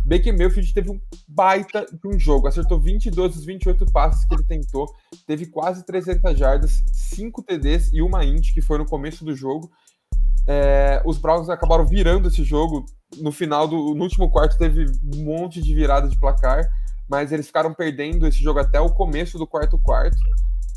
Baker 0.05 0.37
Mayfield 0.37 0.73
teve 0.73 0.91
um 0.91 1.01
baita 1.27 1.85
de 1.85 2.07
um 2.07 2.17
jogo, 2.17 2.47
acertou 2.47 2.79
22 2.79 3.33
dos 3.33 3.45
28 3.45 3.85
passes 3.91 4.25
que 4.25 4.35
ele 4.35 4.43
tentou, 4.43 4.87
teve 5.27 5.47
quase 5.47 5.85
300 5.85 6.37
jardas, 6.37 6.83
5 6.93 7.43
TDs 7.43 7.91
e 7.91 8.01
uma 8.01 8.23
int, 8.23 8.53
que 8.53 8.61
foi 8.61 8.77
no 8.77 8.85
começo 8.85 9.25
do 9.25 9.35
jogo. 9.35 9.69
É, 10.53 11.01
os 11.05 11.17
Browns 11.17 11.49
acabaram 11.49 11.85
virando 11.85 12.27
esse 12.27 12.43
jogo. 12.43 12.85
No 13.21 13.31
final 13.31 13.67
do 13.69 13.95
no 13.95 14.03
último 14.03 14.29
quarto 14.29 14.57
teve 14.57 14.85
um 15.13 15.23
monte 15.23 15.61
de 15.61 15.73
virada 15.73 16.09
de 16.09 16.19
placar, 16.19 16.67
mas 17.09 17.31
eles 17.31 17.47
ficaram 17.47 17.73
perdendo 17.73 18.27
esse 18.27 18.43
jogo 18.43 18.59
até 18.59 18.79
o 18.79 18.89
começo 18.89 19.37
do 19.37 19.47
quarto 19.47 19.79
quarto. 19.79 20.17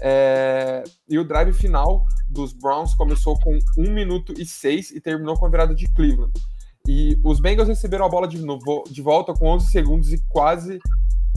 É, 0.00 0.84
e 1.08 1.18
o 1.18 1.24
drive 1.24 1.52
final 1.52 2.04
dos 2.28 2.52
Browns 2.52 2.94
começou 2.94 3.36
com 3.40 3.58
1 3.76 3.92
minuto 3.92 4.32
e 4.38 4.46
6 4.46 4.92
e 4.92 5.00
terminou 5.00 5.36
com 5.36 5.46
a 5.46 5.50
virada 5.50 5.74
de 5.74 5.92
Cleveland. 5.92 6.32
E 6.86 7.18
os 7.24 7.40
Bengals 7.40 7.68
receberam 7.68 8.04
a 8.04 8.08
bola 8.08 8.28
de, 8.28 8.38
novo, 8.38 8.84
de 8.88 9.02
volta 9.02 9.32
com 9.34 9.48
11 9.48 9.70
segundos 9.70 10.12
e 10.12 10.22
quase 10.28 10.78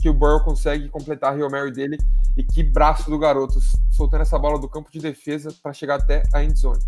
que 0.00 0.08
o 0.08 0.14
Burrow 0.14 0.44
consegue 0.44 0.88
completar 0.88 1.32
a 1.32 1.36
Rio 1.36 1.50
Mary 1.50 1.72
dele. 1.72 1.98
E 2.36 2.44
que 2.44 2.62
braço 2.62 3.10
do 3.10 3.18
garoto, 3.18 3.58
soltando 3.90 4.20
essa 4.20 4.38
bola 4.38 4.60
do 4.60 4.68
campo 4.68 4.92
de 4.92 5.00
defesa 5.00 5.52
para 5.60 5.72
chegar 5.72 5.96
até 5.96 6.22
a 6.32 6.44
endzone. 6.44 6.78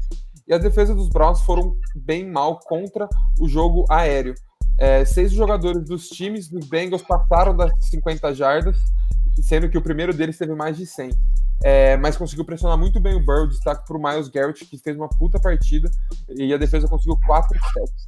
E 0.50 0.52
as 0.52 0.60
defesas 0.60 0.96
dos 0.96 1.08
Browns 1.08 1.42
foram 1.42 1.76
bem 1.94 2.28
mal 2.28 2.58
contra 2.58 3.08
o 3.38 3.48
jogo 3.48 3.86
aéreo. 3.88 4.34
É, 4.80 5.04
seis 5.04 5.30
jogadores 5.30 5.84
dos 5.84 6.08
times 6.08 6.48
dos 6.48 6.66
Bengals 6.68 7.02
passaram 7.02 7.56
das 7.56 7.70
50 7.88 8.34
jardas, 8.34 8.76
sendo 9.42 9.68
que 9.68 9.78
o 9.78 9.82
primeiro 9.82 10.12
deles 10.12 10.36
teve 10.36 10.52
mais 10.56 10.76
de 10.76 10.86
100. 10.86 11.12
É, 11.62 11.96
mas 11.98 12.16
conseguiu 12.16 12.44
pressionar 12.44 12.76
muito 12.76 12.98
bem 12.98 13.14
o 13.14 13.24
Burrow, 13.24 13.46
destaque 13.46 13.86
para 13.86 13.96
o 13.96 14.02
Miles 14.02 14.28
Garrett, 14.28 14.64
que 14.64 14.76
fez 14.76 14.96
uma 14.96 15.08
puta 15.08 15.38
partida, 15.38 15.88
e 16.30 16.52
a 16.52 16.56
defesa 16.56 16.88
conseguiu 16.88 17.16
quatro 17.24 17.56
sets. 17.72 18.06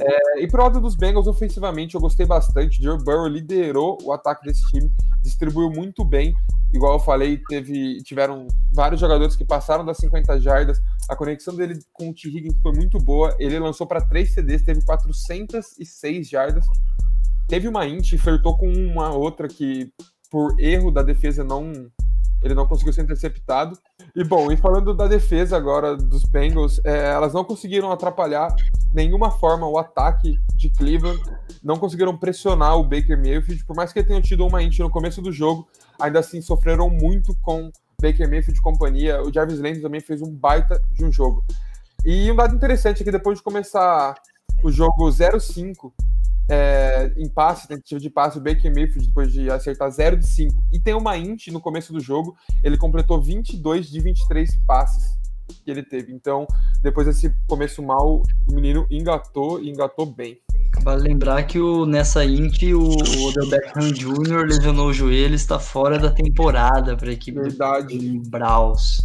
É, 0.00 0.42
e 0.42 0.46
pro 0.46 0.62
lado 0.62 0.80
dos 0.80 0.94
Bengals, 0.94 1.26
ofensivamente, 1.26 1.94
eu 1.94 2.00
gostei 2.00 2.26
bastante. 2.26 2.82
Joe 2.82 3.02
Burrow 3.02 3.26
liderou 3.26 3.98
o 4.02 4.12
ataque 4.12 4.44
desse 4.44 4.62
time, 4.70 4.92
distribuiu 5.22 5.70
muito 5.70 6.04
bem. 6.04 6.34
Igual 6.72 6.94
eu 6.94 7.00
falei, 7.00 7.38
teve, 7.48 8.02
tiveram 8.02 8.46
vários 8.72 9.00
jogadores 9.00 9.34
que 9.34 9.44
passaram 9.44 9.84
das 9.84 9.96
50 9.96 10.38
jardas. 10.40 10.78
A 11.08 11.16
conexão 11.16 11.56
dele 11.56 11.78
com 11.92 12.10
o 12.10 12.14
T. 12.14 12.28
Higgins 12.28 12.58
foi 12.62 12.72
muito 12.72 12.98
boa. 12.98 13.34
Ele 13.38 13.58
lançou 13.58 13.86
para 13.86 14.02
três 14.02 14.34
CDs, 14.34 14.62
teve 14.62 14.84
406 14.84 16.28
jardas. 16.28 16.66
Teve 17.48 17.66
uma 17.66 17.86
int, 17.86 18.14
flertou 18.18 18.58
com 18.58 18.70
uma 18.70 19.10
outra 19.14 19.48
que, 19.48 19.90
por 20.30 20.60
erro 20.60 20.90
da 20.90 21.02
defesa, 21.02 21.42
não 21.42 21.90
ele 22.42 22.54
não 22.54 22.66
conseguiu 22.66 22.92
ser 22.92 23.02
interceptado. 23.02 23.78
E 24.14 24.24
bom, 24.24 24.50
e 24.50 24.56
falando 24.56 24.94
da 24.94 25.06
defesa 25.06 25.56
agora 25.56 25.96
dos 25.96 26.24
Bengals, 26.24 26.80
é, 26.84 27.10
elas 27.10 27.32
não 27.32 27.44
conseguiram 27.44 27.90
atrapalhar 27.90 28.54
nenhuma 28.92 29.30
forma 29.30 29.66
o 29.66 29.78
ataque 29.78 30.38
de 30.54 30.70
Cleveland, 30.70 31.20
não 31.62 31.76
conseguiram 31.76 32.16
pressionar 32.16 32.76
o 32.76 32.84
Baker 32.84 33.16
Mayfield, 33.16 33.64
por 33.64 33.76
mais 33.76 33.92
que 33.92 33.98
ele 33.98 34.08
tenha 34.08 34.20
tido 34.20 34.46
uma 34.46 34.62
int 34.62 34.78
no 34.78 34.90
começo 34.90 35.20
do 35.20 35.32
jogo, 35.32 35.68
ainda 36.00 36.20
assim 36.20 36.40
sofreram 36.40 36.88
muito 36.88 37.34
com 37.42 37.70
Baker 38.00 38.28
Mayfield 38.28 38.58
e 38.58 38.62
companhia. 38.62 39.22
O 39.22 39.32
Jarvis 39.32 39.58
Landry 39.58 39.82
também 39.82 40.00
fez 40.00 40.22
um 40.22 40.30
baita 40.30 40.80
de 40.92 41.04
um 41.04 41.12
jogo. 41.12 41.44
E 42.04 42.30
um 42.30 42.36
dado 42.36 42.54
interessante 42.54 43.02
é 43.02 43.04
que 43.04 43.10
depois 43.10 43.38
de 43.38 43.44
começar 43.44 44.14
o 44.62 44.70
jogo 44.70 45.08
0-5, 45.08 45.92
é, 46.50 47.12
em 47.16 47.28
passe, 47.28 47.68
tentativa 47.68 48.00
de 48.00 48.10
passe, 48.10 48.38
o 48.38 48.40
Baker 48.40 48.72
Mayfield, 48.74 49.06
depois 49.06 49.32
de 49.32 49.50
acertar 49.50 49.90
0 49.90 50.16
de 50.16 50.26
5, 50.26 50.54
e 50.72 50.80
tem 50.80 50.94
uma 50.94 51.16
int 51.16 51.48
no 51.48 51.60
começo 51.60 51.92
do 51.92 52.00
jogo, 52.00 52.36
ele 52.64 52.76
completou 52.76 53.20
22 53.20 53.90
de 53.90 54.00
23 54.00 54.48
passes 54.66 55.18
que 55.64 55.70
ele 55.70 55.82
teve. 55.82 56.12
Então, 56.12 56.46
depois 56.82 57.06
desse 57.06 57.34
começo 57.46 57.82
mal, 57.82 58.22
o 58.48 58.54
menino 58.54 58.86
engatou 58.90 59.60
e 59.62 59.70
engatou 59.70 60.06
bem. 60.06 60.38
Vale 60.82 61.08
lembrar 61.08 61.42
que 61.44 61.58
o, 61.58 61.86
nessa 61.86 62.24
int 62.24 62.62
o, 62.62 62.78
o 62.78 63.28
Odell 63.28 63.48
Beckham 63.48 63.92
Jr. 63.92 64.46
lesionou 64.46 64.88
o 64.88 64.92
joelho 64.92 65.34
está 65.34 65.58
fora 65.58 65.98
da 65.98 66.10
temporada 66.10 66.96
para 66.96 67.08
a 67.10 67.12
equipe 67.12 67.40
Verdade. 67.40 67.98
do 67.98 68.30
Braus. 68.30 68.98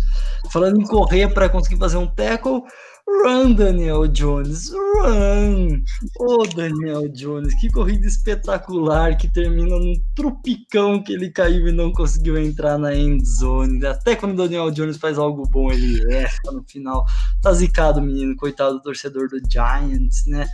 Falando 0.51 0.79
em 0.79 0.86
correr 0.86 1.34
para 1.34 1.49
conseguir 1.49 1.77
fazer 1.77 1.97
um 1.97 2.08
tackle, 2.08 2.62
Run, 3.05 3.53
Daniel 3.53 4.07
Jones, 4.07 4.71
run! 4.71 5.83
Ô, 6.19 6.41
oh, 6.41 6.47
Daniel 6.47 7.09
Jones, 7.09 7.53
que 7.59 7.69
corrida 7.69 8.07
espetacular 8.07 9.17
que 9.17 9.29
termina 9.29 9.77
num 9.77 9.93
tropicão 10.15 11.03
que 11.03 11.11
ele 11.11 11.29
caiu 11.29 11.67
e 11.67 11.71
não 11.73 11.91
conseguiu 11.91 12.37
entrar 12.37 12.77
na 12.77 12.95
end 12.95 13.25
zone. 13.25 13.85
Até 13.85 14.15
quando 14.15 14.33
o 14.33 14.37
Daniel 14.37 14.71
Jones 14.71 14.97
faz 14.97 15.17
algo 15.17 15.43
bom, 15.49 15.69
ele 15.69 16.01
erra 16.13 16.51
no 16.53 16.63
final. 16.63 17.03
Tá 17.41 17.51
zicado, 17.53 18.01
menino, 18.01 18.37
coitado 18.37 18.75
do 18.75 18.81
torcedor 18.81 19.27
do 19.27 19.39
Giants, 19.51 20.25
né? 20.25 20.47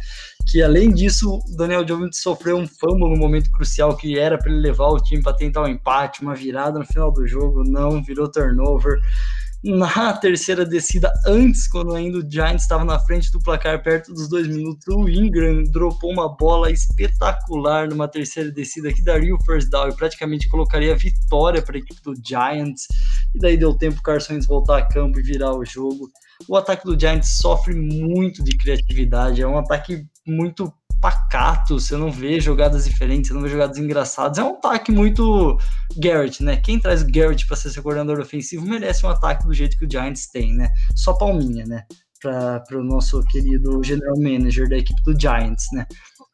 Que 0.47 0.63
além 0.63 0.91
disso, 0.91 1.39
o 1.47 1.55
Daniel 1.55 1.85
Jones 1.85 2.19
sofreu 2.19 2.57
um 2.57 2.67
fumble 2.67 3.11
no 3.11 3.17
momento 3.17 3.51
crucial 3.51 3.95
que 3.95 4.17
era 4.17 4.39
para 4.39 4.51
ele 4.51 4.61
levar 4.61 4.87
o 4.87 4.99
time 4.99 5.21
para 5.21 5.35
tentar 5.35 5.61
um 5.61 5.67
empate, 5.67 6.23
uma 6.23 6.33
virada 6.33 6.79
no 6.79 6.85
final 6.85 7.11
do 7.11 7.27
jogo, 7.27 7.63
não, 7.63 8.03
virou 8.03 8.27
turnover 8.27 8.99
na 9.63 10.13
terceira 10.13 10.65
descida, 10.65 11.11
antes, 11.25 11.67
quando 11.67 11.93
ainda 11.93 12.19
o 12.19 12.31
Giants 12.31 12.63
estava 12.63 12.85
na 12.85 12.97
frente 12.99 13.29
do 13.31 13.39
placar, 13.39 13.83
perto 13.83 14.13
dos 14.13 14.29
dois 14.29 14.47
minutos, 14.47 14.87
o 14.87 15.09
Ingram 15.09 15.63
dropou 15.63 16.11
uma 16.11 16.29
bola 16.29 16.71
espetacular 16.71 17.89
numa 17.89 18.07
terceira 18.07 18.49
descida 18.51 18.93
que 18.93 19.03
daria 19.03 19.35
o 19.35 19.43
first 19.43 19.69
down 19.69 19.89
e 19.89 19.95
praticamente 19.95 20.47
colocaria 20.47 20.93
a 20.93 20.97
vitória 20.97 21.61
para 21.61 21.75
a 21.75 21.79
equipe 21.79 22.01
do 22.01 22.13
Giants. 22.25 22.87
E 23.35 23.39
daí 23.39 23.57
deu 23.57 23.73
tempo 23.73 23.99
o 23.99 24.03
Carson 24.03 24.33
Wentz 24.33 24.47
voltar 24.47 24.77
a 24.77 24.87
campo 24.87 25.19
e 25.19 25.23
virar 25.23 25.53
o 25.53 25.65
jogo. 25.65 26.09
O 26.47 26.55
ataque 26.55 26.85
do 26.85 26.97
Giants 26.97 27.37
sofre 27.37 27.75
muito 27.75 28.41
de 28.41 28.57
criatividade, 28.57 29.41
é 29.41 29.47
um 29.47 29.57
ataque 29.57 30.05
muito 30.25 30.73
pacato, 30.99 31.79
você 31.79 31.95
não 31.95 32.11
vê 32.11 32.39
jogadas 32.39 32.85
diferentes, 32.85 33.29
você 33.29 33.33
não 33.33 33.41
vê 33.41 33.49
jogadas 33.49 33.77
engraçadas. 33.77 34.37
É 34.37 34.43
um 34.43 34.55
ataque 34.55 34.91
muito 34.91 35.57
Garrett, 35.97 36.43
né? 36.43 36.57
Quem 36.57 36.79
traz 36.79 37.03
Garrett 37.03 37.45
para 37.47 37.55
ser 37.55 37.69
seu 37.69 37.83
coordenador 37.83 38.19
ofensivo 38.19 38.65
merece 38.65 39.05
um 39.05 39.09
ataque 39.09 39.45
do 39.45 39.53
jeito 39.53 39.77
que 39.77 39.85
o 39.85 39.91
Giants 39.91 40.27
tem, 40.27 40.53
né? 40.53 40.69
Só 40.95 41.13
palminha, 41.13 41.65
né? 41.65 41.83
Para 42.21 42.77
o 42.77 42.83
nosso 42.83 43.21
querido 43.23 43.81
general 43.83 44.17
manager 44.19 44.67
da 44.67 44.77
equipe 44.77 45.01
do 45.03 45.19
Giants, 45.19 45.67
né? 45.71 45.85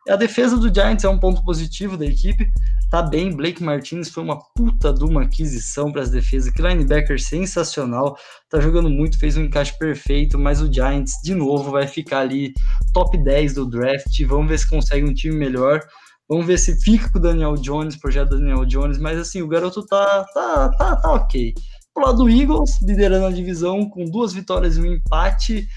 A 0.10 0.16
defesa 0.16 0.58
do 0.58 0.74
Giants 0.74 1.04
é 1.04 1.10
um 1.10 1.20
ponto 1.20 1.44
positivo 1.44 1.98
da 1.98 2.06
equipe. 2.06 2.48
Tá 2.90 3.02
bem, 3.02 3.36
Blake 3.36 3.64
Martinez 3.64 4.10
foi 4.10 4.24
uma 4.24 4.40
puta 4.56 4.94
de 4.94 5.04
uma 5.04 5.24
aquisição 5.24 5.92
para 5.92 6.02
as 6.02 6.12
defesas. 6.12 6.54
Que 6.54 6.62
linebacker 6.62 7.20
sensacional. 7.20 8.18
Tá 8.50 8.60
jogando 8.60 8.90
muito, 8.90 9.20
fez 9.20 9.36
um 9.36 9.44
encaixe 9.44 9.78
perfeito. 9.78 10.38
Mas 10.38 10.62
o 10.62 10.72
Giants, 10.72 11.14
de 11.24 11.34
novo, 11.34 11.72
vai 11.72 11.88
ficar 11.88 12.20
ali 12.20 12.54
top 12.94 13.18
10 13.18 13.56
do 13.56 13.66
draft. 13.66 14.24
Vamos 14.28 14.48
ver 14.48 14.60
se 14.60 14.70
consegue 14.70 15.06
um 15.06 15.14
time 15.14 15.36
melhor. 15.36 15.82
Vamos 16.30 16.46
ver 16.46 16.58
se 16.58 16.80
fica 16.82 17.10
com 17.12 17.18
o 17.18 17.22
Daniel 17.22 17.56
Jones, 17.56 17.98
projeto 17.98 18.30
Daniel 18.30 18.66
Jones. 18.66 18.98
Mas 18.98 19.18
assim, 19.20 19.42
o 19.42 19.48
garoto 19.48 19.86
tá, 19.86 20.26
tá, 20.34 20.70
tá, 20.70 20.96
tá 20.96 21.12
ok. 21.12 21.54
Pro 21.94 22.06
lado 22.06 22.24
do 22.24 22.30
Eagles, 22.30 22.82
liderando 22.82 23.26
a 23.26 23.32
divisão 23.32 23.90
com 23.90 24.06
duas 24.06 24.34
vitórias 24.34 24.78
e 24.78 24.82
um 24.82 24.86
empate 24.86 25.68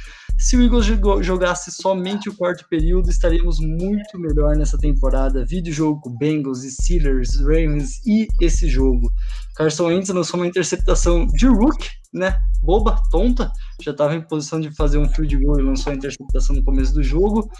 Se 0.40 0.56
o 0.56 0.62
Eagles 0.62 0.86
jogasse 1.26 1.72
somente 1.72 2.28
o 2.28 2.34
quarto 2.34 2.64
período, 2.68 3.10
estaríamos 3.10 3.58
muito 3.58 4.16
melhor 4.20 4.54
nessa 4.56 4.78
temporada. 4.78 5.44
Vídeo 5.44 5.72
jogo 5.72 6.00
com 6.00 6.16
Bengals, 6.16 6.62
Steelers, 6.62 7.40
Ravens 7.40 8.00
e 8.06 8.28
esse 8.40 8.68
jogo. 8.68 9.10
Carson 9.56 9.88
Wentz 9.88 10.08
lançou 10.10 10.38
uma 10.38 10.46
interceptação 10.46 11.26
de 11.26 11.48
Rook, 11.48 11.90
né? 12.14 12.38
Boba, 12.62 13.02
tonta. 13.10 13.50
Já 13.82 13.90
estava 13.90 14.14
em 14.14 14.22
posição 14.22 14.60
de 14.60 14.70
fazer 14.76 14.98
um 14.98 15.08
field 15.08 15.36
goal 15.38 15.58
e 15.58 15.62
lançou 15.64 15.92
a 15.92 15.96
interceptação 15.96 16.54
no 16.54 16.62
começo 16.62 16.94
do 16.94 17.02
jogo. 17.02 17.50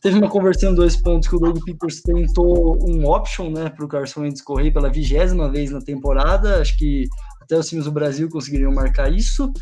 Teve 0.00 0.16
uma 0.16 0.30
conversão 0.30 0.72
dois 0.72 0.96
pontos 0.96 1.28
que 1.28 1.34
o 1.34 1.40
Doug 1.40 1.58
Peters 1.64 2.00
tentou 2.00 2.78
um 2.88 3.10
option, 3.10 3.50
né, 3.50 3.70
para 3.70 3.84
o 3.84 3.88
Carson 3.88 4.20
Wentz 4.20 4.40
correr 4.40 4.70
pela 4.70 4.88
vigésima 4.88 5.50
vez 5.50 5.72
na 5.72 5.80
temporada. 5.80 6.60
Acho 6.60 6.78
que 6.78 7.08
até 7.42 7.58
os 7.58 7.68
times 7.68 7.86
do 7.86 7.92
Brasil 7.92 8.28
conseguiriam 8.28 8.72
marcar 8.72 9.12
isso. 9.12 9.52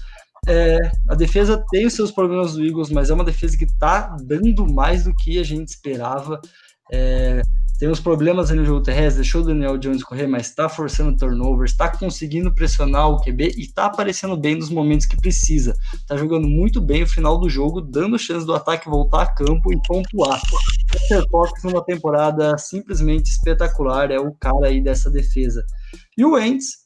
É, 0.49 0.79
a 1.09 1.15
defesa 1.15 1.65
tem 1.71 1.87
os 1.87 1.95
seus 1.95 2.11
problemas 2.11 2.55
do 2.55 2.65
Eagles, 2.65 2.91
mas 2.91 3.11
é 3.11 3.15
uma 3.15 3.25
defesa 3.25 3.57
que 3.57 3.65
está 3.65 4.17
dando 4.25 4.67
mais 4.67 5.05
do 5.05 5.15
que 5.15 5.39
a 5.39 5.43
gente 5.43 5.69
esperava. 5.69 6.41
É, 6.93 7.43
tem 7.79 7.89
uns 7.89 8.01
problemas 8.01 8.51
no 8.51 8.65
jogo 8.65 8.81
terrestre, 8.81 9.23
deixou 9.23 9.41
o 9.41 9.45
Daniel 9.45 9.77
Jones 9.77 10.05
correr, 10.05 10.29
mas 10.29 10.47
está 10.47 10.69
forçando 10.69 11.17
turnovers, 11.17 11.73
está 11.73 11.89
conseguindo 11.89 12.55
pressionar 12.55 13.09
o 13.09 13.21
QB 13.21 13.55
e 13.57 13.63
está 13.63 13.87
aparecendo 13.87 14.37
bem 14.37 14.55
nos 14.55 14.71
momentos 14.71 15.07
que 15.07 15.17
precisa. 15.17 15.75
Está 15.95 16.17
jogando 16.17 16.47
muito 16.47 16.81
bem 16.81 17.03
o 17.03 17.09
final 17.09 17.41
do 17.41 17.49
jogo, 17.49 17.81
dando 17.81 18.19
chance 18.19 18.47
do 18.47 18.55
ataque 18.55 18.89
voltar 18.89 19.23
a 19.23 19.35
campo 19.35 19.73
e 19.73 19.81
pontuar. 19.87 20.41
Peter 20.93 21.27
Cox 21.29 21.65
numa 21.65 21.85
temporada 21.85 22.57
simplesmente 22.57 23.31
espetacular, 23.31 24.11
é 24.11 24.19
o 24.19 24.33
cara 24.35 24.69
aí 24.69 24.81
dessa 24.81 25.11
defesa. 25.11 25.65
E 26.17 26.25
o 26.25 26.35
Wentz 26.35 26.82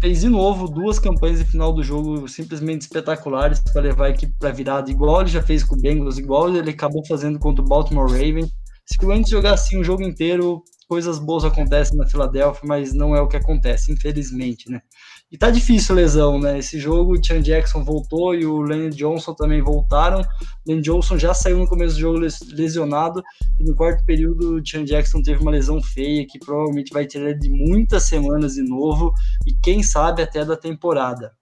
fez 0.00 0.20
de 0.20 0.28
novo 0.28 0.68
duas 0.68 0.98
campanhas 0.98 1.38
de 1.38 1.44
final 1.44 1.72
do 1.72 1.82
jogo 1.82 2.26
simplesmente 2.28 2.82
espetaculares 2.82 3.60
para 3.60 3.82
levar 3.82 4.06
a 4.06 4.10
equipe 4.10 4.34
para 4.38 4.50
virada, 4.50 4.90
igual 4.90 5.20
ele 5.20 5.30
já 5.30 5.42
fez 5.42 5.62
com 5.62 5.76
o 5.76 5.80
Bengals, 5.80 6.18
igual 6.18 6.48
ele 6.48 6.70
acabou 6.70 7.04
fazendo 7.06 7.38
contra 7.38 7.62
o 7.62 7.68
Baltimore 7.68 8.10
Ravens 8.10 8.50
se 8.92 9.04
o 9.04 9.08
Wentz 9.08 9.30
jogar 9.30 9.54
assim 9.54 9.78
o 9.78 9.84
jogo 9.84 10.02
inteiro, 10.02 10.64
coisas 10.88 11.20
boas 11.20 11.44
acontecem 11.44 11.96
na 11.96 12.08
Filadélfia, 12.08 12.66
mas 12.66 12.92
não 12.92 13.14
é 13.14 13.20
o 13.20 13.28
que 13.28 13.36
acontece, 13.36 13.92
infelizmente, 13.92 14.68
né? 14.68 14.82
E 15.30 15.38
tá 15.38 15.48
difícil 15.48 15.94
lesão, 15.94 16.40
né? 16.40 16.58
Esse 16.58 16.76
jogo, 16.76 17.12
o 17.12 17.24
Chan 17.24 17.40
Jackson 17.40 17.84
voltou 17.84 18.34
e 18.34 18.44
o 18.44 18.60
Lenny 18.62 18.90
Johnson 18.90 19.32
também 19.32 19.62
voltaram. 19.62 20.24
Lenny 20.66 20.82
Johnson 20.82 21.16
já 21.16 21.32
saiu 21.32 21.56
no 21.56 21.68
começo 21.68 21.94
do 21.94 22.00
jogo 22.00 22.18
lesionado 22.52 23.22
e 23.60 23.64
no 23.64 23.76
quarto 23.76 24.04
período 24.04 24.56
o 24.56 24.66
Chan 24.66 24.84
Jackson 24.84 25.22
teve 25.22 25.40
uma 25.40 25.52
lesão 25.52 25.80
feia 25.80 26.26
que 26.26 26.40
provavelmente 26.40 26.92
vai 26.92 27.06
tirar 27.06 27.32
de 27.34 27.48
muitas 27.48 28.02
semanas 28.04 28.54
de 28.54 28.62
novo 28.62 29.12
e 29.46 29.54
quem 29.62 29.84
sabe 29.84 30.20
até 30.20 30.44
da 30.44 30.56
temporada. 30.56 31.32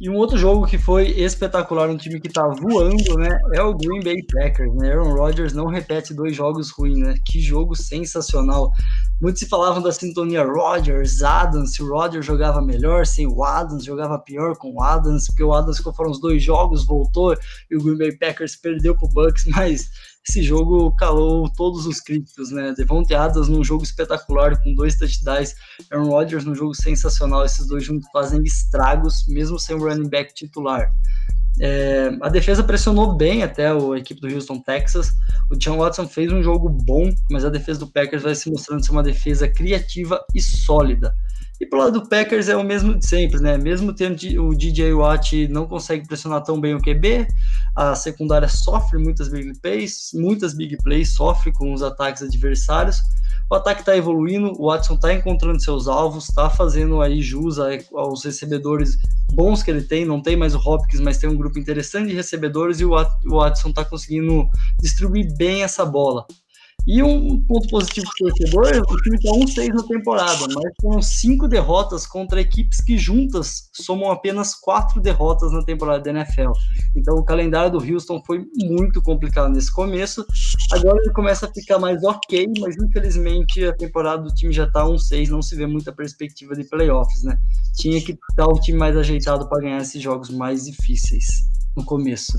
E 0.00 0.08
um 0.08 0.14
outro 0.14 0.38
jogo 0.38 0.64
que 0.64 0.78
foi 0.78 1.08
espetacular, 1.08 1.90
um 1.90 1.96
time 1.96 2.20
que 2.20 2.28
tá 2.28 2.46
voando, 2.46 3.14
né? 3.16 3.36
É 3.54 3.62
o 3.62 3.76
Green 3.76 4.00
Bay 4.00 4.22
Packers, 4.32 4.72
né? 4.76 4.92
Aaron 4.92 5.12
Rodgers 5.12 5.52
não 5.52 5.66
repete 5.66 6.14
dois 6.14 6.36
jogos 6.36 6.70
ruins, 6.70 6.98
né? 6.98 7.14
Que 7.26 7.40
jogo 7.40 7.74
sensacional. 7.74 8.70
Muitos 9.20 9.40
se 9.40 9.48
falavam 9.48 9.82
da 9.82 9.90
sintonia 9.90 10.44
Rodgers, 10.44 11.24
Adams, 11.24 11.74
se 11.74 11.82
o 11.82 11.88
Rodgers 11.88 12.24
jogava 12.24 12.62
melhor, 12.62 13.04
se 13.04 13.26
o 13.26 13.42
Adams 13.42 13.84
jogava 13.84 14.16
pior 14.20 14.56
com 14.56 14.72
o 14.72 14.80
Adams, 14.80 15.26
porque 15.26 15.42
o 15.42 15.52
Adams 15.52 15.78
ficou 15.78 15.92
fora 15.92 16.08
uns 16.08 16.20
dois 16.20 16.40
jogos, 16.40 16.86
voltou 16.86 17.36
e 17.68 17.76
o 17.76 17.82
Green 17.82 17.98
Bay 17.98 18.12
Packers 18.12 18.54
perdeu 18.54 18.96
pro 18.96 19.08
Bucks, 19.08 19.46
mas 19.50 19.90
esse 20.26 20.42
jogo 20.42 20.94
calou 20.96 21.48
todos 21.56 21.86
os 21.86 22.00
críticos, 22.00 22.50
né? 22.50 22.74
Devontae 22.76 23.16
Adams 23.16 23.48
num 23.48 23.64
jogo 23.64 23.82
espetacular 23.82 24.62
com 24.62 24.74
dois 24.74 24.96
touchdowns, 24.96 25.54
Aaron 25.90 26.08
Rodgers 26.08 26.44
num 26.44 26.54
jogo 26.54 26.74
sensacional, 26.74 27.44
esses 27.44 27.66
dois 27.66 27.84
juntos 27.84 28.08
fazem 28.12 28.42
estragos, 28.42 29.24
mesmo 29.28 29.58
sem 29.58 29.76
o 29.76 29.78
running 29.78 30.08
back 30.08 30.34
titular. 30.34 30.90
É, 31.60 32.10
a 32.22 32.28
defesa 32.28 32.62
pressionou 32.62 33.16
bem 33.16 33.42
até 33.42 33.68
a 33.68 33.98
equipe 33.98 34.20
do 34.20 34.32
Houston 34.32 34.60
Texas. 34.60 35.12
O 35.50 35.56
John 35.56 35.78
Watson 35.78 36.06
fez 36.06 36.32
um 36.32 36.42
jogo 36.42 36.68
bom, 36.68 37.12
mas 37.30 37.44
a 37.44 37.50
defesa 37.50 37.80
do 37.80 37.88
Packers 37.88 38.22
vai 38.22 38.34
se 38.34 38.50
mostrando 38.50 38.84
ser 38.84 38.92
uma 38.92 39.02
defesa 39.02 39.48
criativa 39.48 40.24
e 40.34 40.40
sólida. 40.40 41.12
E 41.60 41.66
pro 41.66 41.80
lado 41.80 42.00
do 42.00 42.08
Packers 42.08 42.48
é 42.48 42.56
o 42.56 42.62
mesmo 42.62 42.94
de 42.94 43.04
sempre, 43.04 43.40
né? 43.40 43.58
Mesmo 43.58 43.92
tendo 43.92 44.16
o 44.46 44.54
DJ 44.54 44.92
Watt 44.92 45.48
não 45.48 45.66
consegue 45.66 46.06
pressionar 46.06 46.44
tão 46.44 46.60
bem 46.60 46.74
o 46.74 46.80
QB, 46.80 47.26
a 47.74 47.96
secundária 47.96 48.48
sofre 48.48 48.96
muitas 48.98 49.28
big 49.28 49.58
plays, 49.60 50.10
muitas 50.14 50.54
big 50.54 50.76
plays, 50.84 51.14
sofre 51.14 51.52
com 51.52 51.72
os 51.72 51.82
ataques 51.82 52.22
adversários. 52.22 53.00
O 53.50 53.54
ataque 53.54 53.80
está 53.80 53.96
evoluindo, 53.96 54.52
o 54.60 54.66
Watson 54.66 54.94
está 54.94 55.12
encontrando 55.12 55.60
seus 55.60 55.88
alvos, 55.88 56.28
está 56.28 56.50
fazendo 56.50 57.00
aí 57.00 57.22
jus 57.22 57.56
aos 57.92 58.24
recebedores 58.24 58.98
bons 59.32 59.62
que 59.62 59.70
ele 59.70 59.82
tem. 59.82 60.04
Não 60.04 60.20
tem 60.20 60.36
mais 60.36 60.54
o 60.54 60.58
Hopkins, 60.58 61.00
mas 61.00 61.18
tem 61.18 61.30
um 61.30 61.36
grupo 61.36 61.58
interessante 61.58 62.10
de 62.10 62.14
recebedores 62.14 62.78
e 62.78 62.84
o 62.84 62.90
Watson 63.24 63.70
está 63.70 63.84
conseguindo 63.84 64.46
distribuir 64.80 65.34
bem 65.36 65.62
essa 65.62 65.84
bola. 65.84 66.26
E 66.86 67.02
um 67.02 67.44
ponto 67.44 67.68
positivo 67.68 68.06
para 68.18 68.28
o 68.28 68.30
torcedor, 68.30 68.82
o 68.90 68.96
time 69.02 69.16
está 69.16 69.62
1-6 69.62 69.74
na 69.74 69.82
temporada, 69.82 70.46
mas 70.54 70.72
foram 70.80 71.02
cinco 71.02 71.46
derrotas 71.46 72.06
contra 72.06 72.40
equipes 72.40 72.80
que 72.80 72.96
juntas 72.96 73.68
somam 73.74 74.10
apenas 74.10 74.54
quatro 74.54 74.98
derrotas 74.98 75.52
na 75.52 75.62
temporada 75.62 76.02
da 76.02 76.10
NFL. 76.10 76.52
Então 76.96 77.16
o 77.16 77.24
calendário 77.24 77.70
do 77.70 77.84
Houston 77.84 78.22
foi 78.24 78.46
muito 78.56 79.02
complicado 79.02 79.52
nesse 79.52 79.70
começo. 79.70 80.24
Agora 80.72 80.96
ele 81.02 81.12
começa 81.12 81.44
a 81.44 81.52
ficar 81.52 81.78
mais 81.78 82.02
ok, 82.02 82.46
mas 82.58 82.74
infelizmente 82.76 83.62
a 83.64 83.76
temporada 83.76 84.22
do 84.22 84.34
time 84.34 84.52
já 84.52 84.64
está 84.64 84.84
1-6, 84.84 85.28
não 85.28 85.42
se 85.42 85.56
vê 85.56 85.66
muita 85.66 85.92
perspectiva 85.92 86.54
de 86.54 86.64
playoffs, 86.64 87.22
né? 87.22 87.38
Tinha 87.76 88.00
que 88.00 88.18
estar 88.30 88.46
o 88.46 88.58
time 88.60 88.78
mais 88.78 88.96
ajeitado 88.96 89.46
para 89.46 89.60
ganhar 89.60 89.82
esses 89.82 90.00
jogos 90.02 90.30
mais 90.30 90.64
difíceis 90.64 91.26
no 91.76 91.84
começo. 91.84 92.32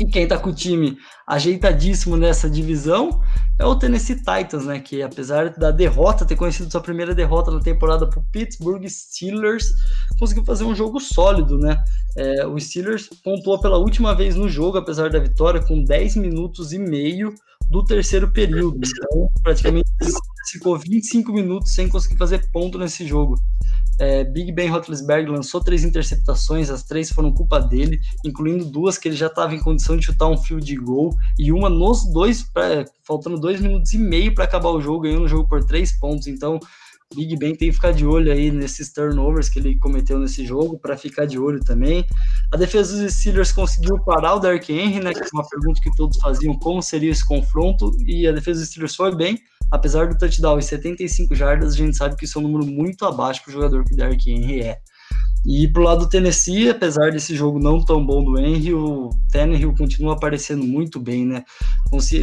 E 0.00 0.06
quem 0.06 0.26
tá 0.26 0.38
com 0.38 0.48
o 0.48 0.54
time 0.54 0.96
ajeitadíssimo 1.26 2.16
nessa 2.16 2.48
divisão 2.48 3.20
é 3.58 3.66
o 3.66 3.76
Tennessee 3.76 4.16
Titans, 4.16 4.64
né? 4.64 4.80
Que 4.80 5.02
apesar 5.02 5.50
da 5.50 5.70
derrota, 5.70 6.24
ter 6.24 6.36
conhecido 6.36 6.70
sua 6.70 6.80
primeira 6.80 7.14
derrota 7.14 7.50
na 7.50 7.60
temporada 7.60 8.08
para 8.08 8.18
o 8.18 8.24
Pittsburgh 8.32 8.82
Steelers, 8.88 9.70
conseguiu 10.18 10.42
fazer 10.42 10.64
um 10.64 10.74
jogo 10.74 10.98
sólido, 10.98 11.58
né? 11.58 11.76
É, 12.16 12.46
o 12.46 12.58
Steelers 12.58 13.10
pontuou 13.22 13.60
pela 13.60 13.76
última 13.76 14.14
vez 14.14 14.34
no 14.34 14.48
jogo, 14.48 14.78
apesar 14.78 15.10
da 15.10 15.18
vitória, 15.18 15.60
com 15.60 15.84
10 15.84 16.16
minutos 16.16 16.72
e 16.72 16.78
meio 16.78 17.34
do 17.68 17.84
terceiro 17.84 18.32
período. 18.32 18.78
Então, 18.78 19.28
praticamente 19.42 19.90
ficou 20.50 20.78
25 20.78 21.30
minutos 21.30 21.74
sem 21.74 21.90
conseguir 21.90 22.16
fazer 22.16 22.50
ponto 22.50 22.78
nesse 22.78 23.06
jogo. 23.06 23.34
É, 24.00 24.24
Big 24.24 24.50
Ben 24.52 24.70
Roethlisberger 24.70 25.30
lançou 25.30 25.62
três 25.62 25.84
interceptações, 25.84 26.70
as 26.70 26.82
três 26.82 27.10
foram 27.10 27.30
culpa 27.30 27.60
dele, 27.60 28.00
incluindo 28.24 28.64
duas 28.64 28.96
que 28.96 29.08
ele 29.08 29.16
já 29.16 29.26
estava 29.26 29.54
em 29.54 29.60
condição 29.60 29.94
de 29.94 30.06
chutar 30.06 30.26
um 30.26 30.38
field 30.38 30.74
goal 30.76 31.14
e 31.38 31.52
uma 31.52 31.68
nos 31.68 32.10
dois, 32.10 32.42
pra, 32.42 32.86
faltando 33.04 33.38
dois 33.38 33.60
minutos 33.60 33.92
e 33.92 33.98
meio 33.98 34.34
para 34.34 34.44
acabar 34.44 34.70
o 34.70 34.80
jogo, 34.80 35.02
ganhando 35.02 35.24
o 35.24 35.28
jogo 35.28 35.46
por 35.46 35.62
três 35.62 35.92
pontos. 35.92 36.26
Então, 36.26 36.58
Big 37.14 37.36
Ben 37.36 37.56
tem 37.56 37.68
que 37.68 37.74
ficar 37.74 37.92
de 37.92 38.06
olho 38.06 38.30
aí 38.30 38.50
nesses 38.50 38.92
turnovers 38.92 39.48
que 39.48 39.58
ele 39.58 39.78
cometeu 39.78 40.18
nesse 40.18 40.46
jogo, 40.46 40.78
para 40.78 40.96
ficar 40.96 41.26
de 41.26 41.38
olho 41.38 41.60
também. 41.60 42.06
A 42.52 42.56
defesa 42.56 42.96
dos 42.96 43.14
Steelers 43.14 43.52
conseguiu 43.52 43.98
parar 44.04 44.36
o 44.36 44.38
Dark 44.38 44.68
Henry, 44.68 45.00
né? 45.00 45.12
Que 45.12 45.20
é 45.20 45.28
uma 45.32 45.48
pergunta 45.48 45.80
que 45.82 45.90
todos 45.96 46.16
faziam, 46.18 46.58
como 46.58 46.80
seria 46.80 47.10
esse 47.10 47.26
confronto, 47.26 47.90
e 48.06 48.26
a 48.26 48.32
defesa 48.32 48.60
dos 48.60 48.68
Steelers 48.68 48.94
foi 48.94 49.14
bem 49.14 49.38
apesar 49.70 50.08
do 50.08 50.18
touchdown 50.18 50.58
em 50.58 50.62
75 50.62 51.34
jardas, 51.34 51.74
a 51.74 51.76
gente 51.76 51.96
sabe 51.96 52.16
que 52.16 52.24
isso 52.24 52.38
é 52.38 52.42
um 52.42 52.48
número 52.48 52.66
muito 52.66 53.04
abaixo 53.04 53.42
para 53.42 53.50
o 53.50 53.52
jogador 53.52 53.84
que 53.84 53.94
o 53.94 53.96
Derrick 53.96 54.30
Henry 54.30 54.62
é. 54.62 54.78
E 55.46 55.66
pro 55.68 55.82
lado 55.82 56.00
do 56.00 56.08
Tennessee, 56.08 56.68
apesar 56.68 57.12
desse 57.12 57.34
jogo 57.34 57.58
não 57.58 57.82
tão 57.82 58.04
bom 58.04 58.22
do 58.22 58.38
Henry, 58.38 58.74
o 58.74 59.08
Tannehill 59.32 59.74
continua 59.74 60.12
aparecendo 60.12 60.64
muito 60.64 61.00
bem, 61.00 61.24
né? 61.24 61.44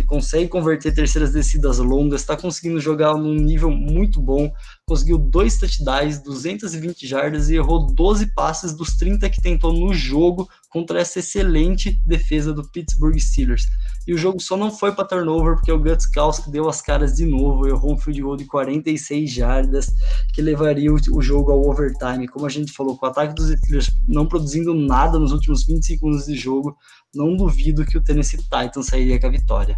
consegue 0.06 0.47
converter 0.47 0.93
terceiras 0.93 1.34
descidas 1.34 1.80
longas, 1.80 2.21
está 2.21 2.38
conseguindo 2.38 2.80
jogar 2.80 3.15
num 3.15 3.34
nível 3.34 3.71
muito 3.71 4.21
bom, 4.21 4.52
conseguiu 4.89 5.17
dois 5.17 5.58
touchdowns, 5.58 6.19
220 6.19 7.06
jardas 7.06 7.50
e 7.50 7.56
errou 7.56 7.88
12 7.93 8.34
passes 8.34 8.73
dos 8.73 8.95
30 8.95 9.30
que 9.30 9.41
tentou 9.41 9.73
no 9.73 9.93
jogo 9.93 10.47
contra 10.69 11.02
essa 11.02 11.19
excelente 11.19 12.02
defesa 12.06 12.54
do 12.54 12.65
Pittsburgh 12.71 13.19
Steelers. 13.19 13.65
E 14.08 14.13
o 14.13 14.17
jogo 14.17 14.41
só 14.41 14.56
não 14.56 14.71
foi 14.71 14.93
para 14.93 15.04
turnover 15.04 15.56
porque 15.56 15.73
o 15.73 15.78
Guts 15.80 16.06
Kowski 16.06 16.50
deu 16.50 16.69
as 16.69 16.82
caras 16.82 17.15
de 17.17 17.26
novo, 17.26 17.67
errou 17.67 17.95
um 17.95 17.97
field 17.97 18.21
goal 18.21 18.38
de 18.38 18.45
46 18.45 19.30
jardas 19.30 19.93
que 20.34 20.41
levaria 20.41 20.93
o, 20.93 21.21
jogo 21.21 21.52
ao 21.52 21.69
overtime. 21.69 22.26
Como 22.26 22.45
a 22.45 22.50
gente 22.50 22.71
falou, 22.71 22.97
com 22.97 23.06
o 23.06 23.10
ataque 23.10 23.36
dos 23.36 23.50
Steelers 23.50 23.91
não 24.08 24.26
produzindo 24.26 24.73
nada 24.73 25.19
nos 25.19 25.34
últimos 25.34 25.65
20 25.65 25.86
segundos 25.86 26.26
de 26.28 26.36
jogo, 26.36 26.78
não 27.13 27.36
duvido 27.36 27.86
que 27.86 27.97
o 27.97 28.02
Tennessee 28.02 28.38
Titans 28.38 28.86
sairia 28.86 29.19
com 29.19 29.28
a 29.28 29.32
vitória. 29.32 29.78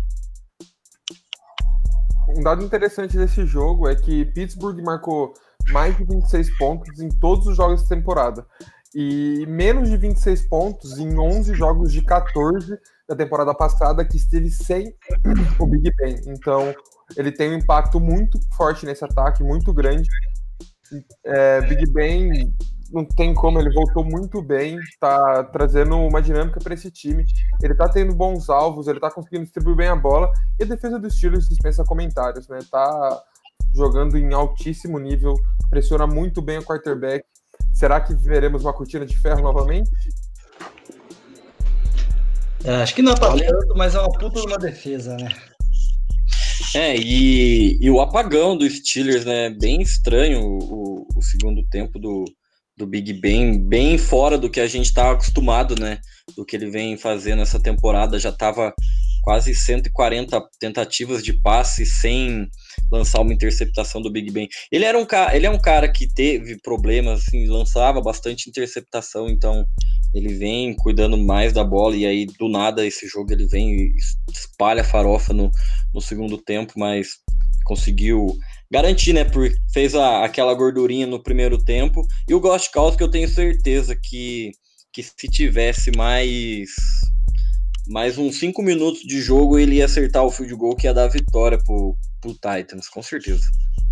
Um 2.35 2.43
dado 2.43 2.63
interessante 2.63 3.17
desse 3.17 3.45
jogo 3.45 3.87
é 3.87 3.95
que 3.95 4.25
Pittsburgh 4.25 4.81
marcou 4.81 5.33
mais 5.71 5.95
de 5.97 6.03
26 6.03 6.57
pontos 6.57 6.99
em 6.99 7.09
todos 7.09 7.47
os 7.47 7.57
jogos 7.57 7.83
da 7.83 7.95
temporada 7.95 8.45
e 8.93 9.45
menos 9.47 9.89
de 9.89 9.97
26 9.97 10.47
pontos 10.47 10.97
em 10.97 11.17
11 11.17 11.53
jogos 11.53 11.91
de 11.91 12.01
14 12.01 12.77
da 13.07 13.15
temporada 13.15 13.53
passada 13.53 14.05
que 14.05 14.17
esteve 14.17 14.49
sem 14.49 14.95
o 15.59 15.65
Big 15.65 15.91
Ben. 15.95 16.19
Então, 16.27 16.73
ele 17.15 17.31
tem 17.31 17.51
um 17.51 17.57
impacto 17.57 17.99
muito 17.99 18.39
forte 18.55 18.85
nesse 18.85 19.03
ataque, 19.03 19.43
muito 19.43 19.73
grande. 19.73 20.09
É, 21.23 21.61
Big 21.61 21.91
Ben 21.91 22.53
não 22.91 23.05
tem 23.05 23.33
como, 23.33 23.59
ele 23.59 23.71
voltou 23.71 24.03
muito 24.03 24.41
bem, 24.41 24.77
tá 24.99 25.43
trazendo 25.45 25.97
uma 25.97 26.21
dinâmica 26.21 26.59
para 26.59 26.73
esse 26.73 26.89
time. 26.89 27.25
Ele 27.61 27.75
tá 27.75 27.87
tendo 27.87 28.13
bons 28.13 28.49
alvos, 28.49 28.87
ele 28.87 28.99
tá 28.99 29.11
conseguindo 29.11 29.43
distribuir 29.43 29.75
bem 29.75 29.87
a 29.87 29.95
bola, 29.95 30.31
e 30.59 30.63
a 30.63 30.65
defesa 30.65 30.99
dos 30.99 31.15
Steelers 31.15 31.47
dispensa 31.47 31.83
comentários, 31.83 32.47
né? 32.47 32.59
Tá 32.71 33.23
jogando 33.73 34.17
em 34.17 34.33
altíssimo 34.33 34.97
nível, 34.97 35.35
pressiona 35.69 36.07
muito 36.07 36.41
bem 36.41 36.57
o 36.57 36.63
quarterback. 36.63 37.23
Será 37.73 38.01
que 38.01 38.13
veremos 38.13 38.63
uma 38.63 38.73
cortina 38.73 39.05
de 39.05 39.17
ferro 39.17 39.41
novamente? 39.41 39.91
É, 42.63 42.81
acho 42.81 42.93
que 42.95 43.01
não 43.01 43.13
é 43.13 43.15
pra 43.15 43.37
tanto, 43.37 43.73
mas 43.75 43.95
é 43.95 43.99
uma 43.99 44.11
puta 44.11 44.41
de 44.41 44.47
uma 44.47 44.57
defesa, 44.57 45.15
né? 45.15 45.29
É, 46.75 46.95
e, 46.95 47.77
e 47.81 47.89
o 47.89 48.01
apagão 48.01 48.57
do 48.57 48.69
Steelers, 48.69 49.25
né? 49.25 49.49
Bem 49.49 49.81
estranho 49.81 50.41
o, 50.41 51.07
o 51.15 51.21
segundo 51.21 51.63
tempo 51.69 51.97
do, 51.97 52.25
do 52.79 52.87
Big 52.87 53.11
Ben, 53.11 53.59
bem 53.59 53.97
fora 53.97 54.37
do 54.37 54.49
que 54.49 54.61
a 54.61 54.67
gente 54.67 54.85
está 54.85 55.11
acostumado, 55.11 55.75
né? 55.77 55.99
Do 56.35 56.45
que 56.45 56.55
ele 56.55 56.71
vem 56.71 56.97
fazendo 56.97 57.41
essa 57.41 57.59
temporada. 57.59 58.17
Já 58.17 58.29
estava 58.29 58.73
quase 59.21 59.53
140 59.53 60.41
tentativas 60.57 61.21
de 61.21 61.33
passe 61.33 61.85
sem 61.85 62.47
lançar 62.89 63.19
uma 63.19 63.33
interceptação 63.33 64.01
do 64.01 64.09
Big 64.09 64.31
Ben. 64.31 64.47
Ele 64.71 64.85
era 64.85 64.97
um 64.97 65.05
cara, 65.05 65.35
ele 65.35 65.45
é 65.45 65.49
um 65.49 65.59
cara 65.59 65.91
que 65.91 66.07
teve 66.07 66.57
problemas, 66.61 67.27
assim, 67.27 67.45
lançava 67.47 67.99
bastante 67.99 68.49
interceptação, 68.49 69.27
então 69.27 69.65
ele 70.15 70.33
vem 70.35 70.73
cuidando 70.73 71.17
mais 71.17 71.51
da 71.51 71.65
bola 71.65 71.97
e 71.97 72.05
aí 72.05 72.25
do 72.25 72.47
nada 72.47 72.87
esse 72.87 73.07
jogo 73.07 73.31
ele 73.33 73.45
vem 73.45 73.71
e 73.71 73.95
espalha 74.31 74.85
farofa 74.85 75.33
no, 75.33 75.51
no 75.93 75.99
segundo 75.99 76.37
tempo, 76.37 76.73
mas 76.77 77.09
conseguiu 77.65 78.39
garantir, 78.71 79.13
né? 79.13 79.23
Porque 79.23 79.55
fez 79.73 79.95
a, 79.95 80.23
aquela 80.23 80.53
gordurinha 80.53 81.07
no 81.07 81.21
primeiro 81.21 81.57
tempo. 81.57 82.05
E 82.27 82.33
o 82.33 82.39
Ghost 82.39 82.71
Calls 82.71 82.95
que 82.95 83.03
eu 83.03 83.11
tenho 83.11 83.27
certeza 83.27 83.95
que, 83.95 84.51
que 84.93 85.03
se 85.03 85.27
tivesse 85.29 85.91
mais 85.95 86.69
mais 87.87 88.19
uns 88.19 88.37
5 88.37 88.61
minutos 88.61 89.01
de 89.01 89.19
jogo, 89.19 89.57
ele 89.57 89.77
ia 89.77 89.85
acertar 89.85 90.23
o 90.23 90.29
field 90.29 90.53
goal 90.53 90.75
que 90.75 90.85
ia 90.85 90.93
dar 90.93 91.07
vitória 91.07 91.57
pro, 91.65 91.97
pro 92.21 92.33
Titans, 92.33 92.87
com 92.87 93.01
certeza. 93.01 93.41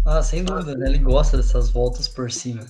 Ah, 0.05 0.21
sem 0.21 0.43
dúvida, 0.43 0.75
né? 0.75 0.87
Ele 0.87 0.99
gosta 0.99 1.35
dessas 1.35 1.69
voltas 1.71 2.07
por 2.07 2.31
cima. 2.31 2.63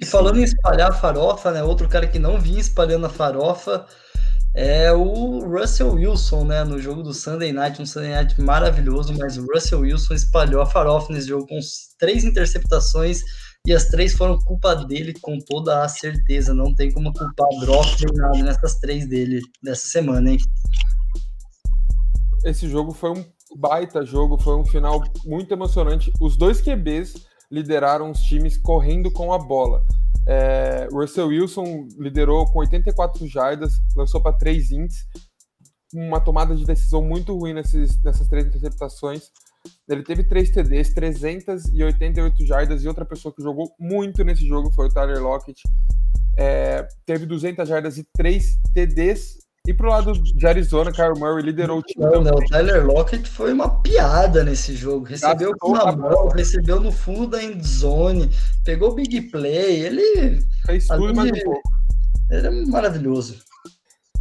E 0.00 0.04
falando 0.04 0.38
em 0.38 0.42
espalhar 0.42 0.90
a 0.90 0.94
farofa, 0.94 1.50
né? 1.50 1.62
Outro 1.62 1.88
cara 1.88 2.06
que 2.06 2.18
não 2.18 2.38
vinha 2.38 2.60
espalhando 2.60 3.06
a 3.06 3.10
farofa 3.10 3.86
é 4.56 4.90
o 4.90 5.46
Russell 5.46 5.92
Wilson, 5.92 6.46
né? 6.46 6.64
No 6.64 6.80
jogo 6.80 7.02
do 7.02 7.12
Sunday 7.12 7.52
Night, 7.52 7.80
um 7.80 7.84
Sunday 7.84 8.12
Night 8.12 8.40
maravilhoso, 8.40 9.14
mas 9.18 9.36
o 9.36 9.46
Russell 9.52 9.80
Wilson 9.80 10.14
espalhou 10.14 10.62
a 10.62 10.66
farofa 10.66 11.12
nesse 11.12 11.28
jogo 11.28 11.46
com 11.46 11.58
três 11.98 12.24
interceptações 12.24 13.20
e 13.66 13.74
as 13.74 13.84
três 13.88 14.14
foram 14.14 14.38
culpa 14.38 14.74
dele 14.74 15.12
com 15.20 15.38
toda 15.38 15.84
a 15.84 15.88
certeza. 15.88 16.54
Não 16.54 16.74
tem 16.74 16.90
como 16.90 17.12
culpar 17.12 17.48
drop 17.60 17.86
nem 18.02 18.16
nada 18.16 18.42
nessas 18.42 18.78
três 18.78 19.06
dele 19.06 19.42
dessa 19.62 19.88
semana, 19.88 20.30
hein? 20.30 20.38
Esse 22.42 22.66
jogo 22.66 22.94
foi 22.94 23.10
um 23.10 23.24
baita 23.58 24.06
jogo, 24.06 24.38
foi 24.38 24.56
um 24.56 24.64
final 24.64 25.02
muito 25.26 25.52
emocionante. 25.52 26.10
Os 26.18 26.34
dois 26.34 26.62
QBs 26.62 27.26
lideraram 27.52 28.10
os 28.10 28.20
times 28.20 28.56
correndo 28.56 29.10
com 29.10 29.34
a 29.34 29.38
bola. 29.38 29.84
É, 30.26 30.88
Russell 30.90 31.28
Wilson 31.28 31.86
liderou 31.98 32.46
com 32.46 32.58
84 32.58 33.26
jardas, 33.28 33.74
lançou 33.94 34.20
para 34.20 34.36
3 34.36 34.72
ints, 34.72 35.06
uma 35.94 36.20
tomada 36.20 36.54
de 36.54 36.64
decisão 36.64 37.02
muito 37.02 37.36
ruim 37.36 37.54
nesses, 37.54 38.02
nessas 38.02 38.28
três 38.28 38.46
interceptações. 38.46 39.30
Ele 39.88 40.02
teve 40.02 40.24
três 40.24 40.50
TDs, 40.50 40.92
388 40.94 42.44
jardas, 42.44 42.84
e 42.84 42.88
outra 42.88 43.04
pessoa 43.04 43.34
que 43.34 43.42
jogou 43.42 43.72
muito 43.78 44.22
nesse 44.24 44.46
jogo 44.46 44.70
foi 44.72 44.86
o 44.86 44.92
Tyler 44.92 45.22
Lockett. 45.22 45.62
É, 46.36 46.86
teve 47.04 47.24
200 47.24 47.68
jardas 47.68 47.98
e 47.98 48.04
3 48.14 48.58
TDs. 48.74 49.45
E 49.66 49.74
pro 49.74 49.88
lado 49.88 50.12
de 50.12 50.46
Arizona, 50.46 50.92
Kyle 50.92 51.18
Murray 51.18 51.42
liderou 51.42 51.78
o 51.78 51.82
time. 51.82 52.04
Não, 52.04 52.22
não, 52.22 52.34
o 52.34 52.44
Tyler 52.46 52.86
Lockett 52.86 53.28
foi 53.28 53.52
uma 53.52 53.80
piada 53.82 54.44
nesse 54.44 54.76
jogo. 54.76 55.06
Recebeu 55.06 55.52
com 55.58 55.74
a 55.74 55.94
mão, 55.94 56.28
recebeu 56.28 56.80
no 56.80 56.92
fundo 56.92 57.26
da 57.28 57.42
endzone, 57.42 58.30
pegou 58.64 58.94
big 58.94 59.22
play. 59.22 59.86
Ele. 59.86 60.40
Fez 60.64 60.86
tudo 60.86 61.12
pouco. 61.14 61.60
Ele 62.30 62.46
é 62.46 62.50
maravilhoso. 62.66 63.38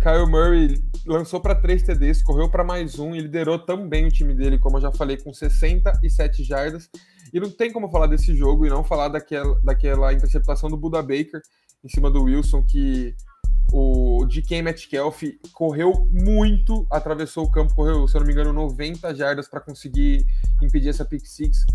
Kyle 0.01 0.27
Murray 0.27 0.83
lançou 1.05 1.39
para 1.39 1.55
três 1.55 1.81
TDs, 1.83 2.23
correu 2.23 2.49
para 2.49 2.63
mais 2.63 2.99
um 2.99 3.15
e 3.15 3.19
liderou 3.19 3.57
também 3.59 4.05
o 4.05 4.11
time 4.11 4.33
dele, 4.33 4.59
como 4.59 4.77
eu 4.77 4.81
já 4.81 4.91
falei, 4.91 5.17
com 5.17 5.33
67 5.33 6.43
jardas. 6.43 6.89
E 7.33 7.39
não 7.39 7.49
tem 7.49 7.71
como 7.71 7.89
falar 7.89 8.07
desse 8.07 8.35
jogo 8.35 8.65
e 8.65 8.69
não 8.69 8.83
falar 8.83 9.09
daquela, 9.09 9.59
daquela 9.63 10.13
interceptação 10.13 10.69
do 10.69 10.77
Buda 10.77 11.01
Baker 11.01 11.41
em 11.83 11.89
cima 11.89 12.09
do 12.09 12.23
Wilson, 12.23 12.63
que 12.63 13.15
o 13.71 14.25
DK 14.25 14.61
Metcalf 14.61 15.21
correu 15.53 16.07
muito, 16.11 16.85
atravessou 16.89 17.45
o 17.45 17.51
campo, 17.51 17.73
correu, 17.73 18.07
se 18.07 18.15
eu 18.15 18.19
não 18.19 18.27
me 18.27 18.33
engano, 18.33 18.53
90 18.53 19.13
jardas 19.15 19.47
para 19.47 19.59
conseguir 19.59 20.25
impedir 20.61 20.89
essa 20.89 21.05
pick 21.05 21.25
six. 21.25 21.65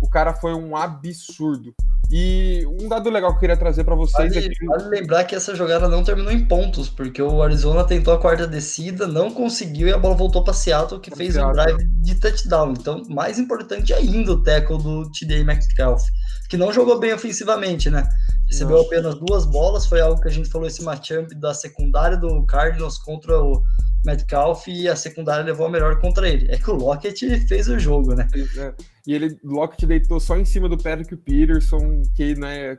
O 0.00 0.08
cara 0.08 0.34
foi 0.34 0.54
um 0.54 0.76
absurdo. 0.76 1.74
E 2.12 2.66
um 2.66 2.88
dado 2.88 3.08
legal 3.08 3.30
que 3.30 3.36
eu 3.36 3.40
queria 3.40 3.56
trazer 3.56 3.84
para 3.84 3.94
vocês 3.94 4.34
vale, 4.34 4.46
é 4.46 4.66
Vale 4.66 4.88
lembrar 4.88 5.22
que 5.24 5.34
essa 5.36 5.54
jogada 5.54 5.88
não 5.88 6.02
terminou 6.02 6.32
em 6.32 6.44
pontos, 6.44 6.88
porque 6.88 7.22
o 7.22 7.40
Arizona 7.40 7.84
tentou 7.84 8.12
a 8.12 8.18
quarta 8.18 8.48
descida, 8.48 9.06
não 9.06 9.30
conseguiu 9.30 9.86
e 9.86 9.92
a 9.92 9.98
bola 9.98 10.16
voltou 10.16 10.42
para 10.42 10.52
Seattle, 10.52 11.00
que 11.00 11.14
fez 11.14 11.34
Seattle. 11.34 11.50
um 11.50 11.54
drive 11.54 11.88
de 12.02 12.14
touchdown. 12.16 12.72
Então, 12.72 13.02
mais 13.08 13.38
importante 13.38 13.94
ainda 13.94 14.32
o 14.32 14.42
tackle 14.42 14.82
do 14.82 15.08
TD 15.12 15.44
Metcalf, 15.44 16.02
que 16.48 16.56
não 16.56 16.72
jogou 16.72 16.98
bem 16.98 17.12
ofensivamente, 17.12 17.88
né? 17.88 18.08
Recebeu 18.48 18.78
Nossa. 18.78 18.88
apenas 18.88 19.14
duas 19.14 19.46
bolas, 19.46 19.86
foi 19.86 20.00
algo 20.00 20.20
que 20.20 20.26
a 20.26 20.32
gente 20.32 20.48
falou 20.48 20.66
esse 20.66 20.82
matchup 20.82 21.32
da 21.36 21.54
secundária 21.54 22.16
do 22.16 22.44
Cardinals 22.44 22.98
contra 22.98 23.40
o 23.40 23.62
Metcalf 24.04 24.66
e 24.68 24.88
a 24.88 24.96
secundária 24.96 25.44
levou 25.44 25.66
a 25.66 25.70
melhor 25.70 26.00
contra 26.00 26.28
ele. 26.28 26.50
É 26.50 26.56
que 26.56 26.70
o 26.70 26.74
Lockett 26.74 27.46
fez 27.46 27.68
o 27.68 27.78
jogo, 27.78 28.14
né? 28.14 28.28
É. 28.58 28.74
E 29.06 29.14
ele, 29.14 29.38
Lockett 29.44 29.86
deitou 29.86 30.18
só 30.20 30.36
em 30.36 30.44
cima 30.44 30.68
do 30.68 30.78
Patrick 30.78 31.14
Peterson, 31.16 32.02
que, 32.14 32.34
né, 32.34 32.76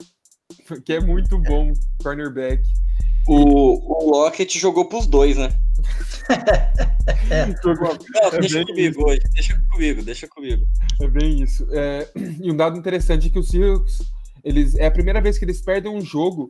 que 0.85 0.93
é 0.93 0.99
muito 0.99 1.37
bom, 1.39 1.71
cornerback. 2.01 2.63
O, 3.27 4.07
o 4.07 4.11
Lockett 4.11 4.57
jogou 4.57 4.85
pros 4.87 5.05
dois, 5.05 5.37
né? 5.37 5.49
é. 7.29 7.45
Não, 7.63 8.39
deixa 8.39 8.59
é 8.59 8.65
comigo 8.65 9.07
hoje, 9.07 9.21
deixa 9.33 9.61
comigo, 9.71 10.01
deixa 10.01 10.27
comigo. 10.27 10.65
É 11.01 11.07
bem 11.07 11.41
isso. 11.41 11.67
É, 11.71 12.09
e 12.41 12.51
um 12.51 12.55
dado 12.55 12.77
interessante 12.77 13.27
é 13.27 13.29
que 13.29 13.39
o 13.39 13.43
Seahawks, 13.43 13.99
eles, 14.43 14.75
é 14.75 14.87
a 14.87 14.91
primeira 14.91 15.21
vez 15.21 15.37
que 15.37 15.45
eles 15.45 15.61
perdem 15.61 15.95
um 15.95 16.01
jogo 16.01 16.47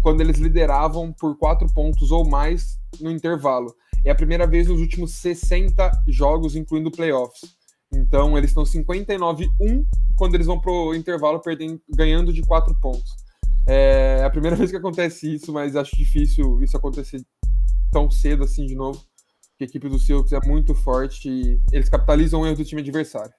quando 0.00 0.20
eles 0.20 0.38
lideravam 0.38 1.12
por 1.12 1.36
quatro 1.36 1.66
pontos 1.72 2.10
ou 2.10 2.26
mais 2.26 2.78
no 3.00 3.10
intervalo. 3.10 3.74
É 4.04 4.10
a 4.10 4.14
primeira 4.14 4.46
vez 4.46 4.68
nos 4.68 4.80
últimos 4.80 5.12
60 5.14 5.90
jogos, 6.08 6.54
incluindo 6.54 6.90
playoffs. 6.90 7.56
Então, 7.92 8.36
eles 8.36 8.50
estão 8.50 8.64
59-1 8.64 9.86
quando 10.16 10.34
eles 10.34 10.46
vão 10.46 10.60
pro 10.60 10.94
intervalo 10.94 11.40
perdendo, 11.40 11.80
ganhando 11.88 12.32
de 12.32 12.42
4 12.42 12.74
pontos. 12.80 13.10
É 13.66 14.22
a 14.24 14.30
primeira 14.30 14.56
vez 14.56 14.70
que 14.70 14.76
acontece 14.76 15.34
isso, 15.34 15.52
mas 15.52 15.76
acho 15.76 15.96
difícil 15.96 16.62
isso 16.62 16.76
acontecer 16.76 17.24
tão 17.90 18.10
cedo 18.10 18.44
assim 18.44 18.66
de 18.66 18.74
novo. 18.74 18.98
Porque 19.50 19.64
a 19.64 19.66
equipe 19.66 19.88
do 19.88 19.98
Seahawks 19.98 20.32
é 20.32 20.40
muito 20.46 20.74
forte 20.74 21.28
e 21.28 21.60
eles 21.72 21.88
capitalizam 21.88 22.40
o 22.40 22.46
erro 22.46 22.56
do 22.56 22.64
time 22.64 22.82
adversário 22.82 23.32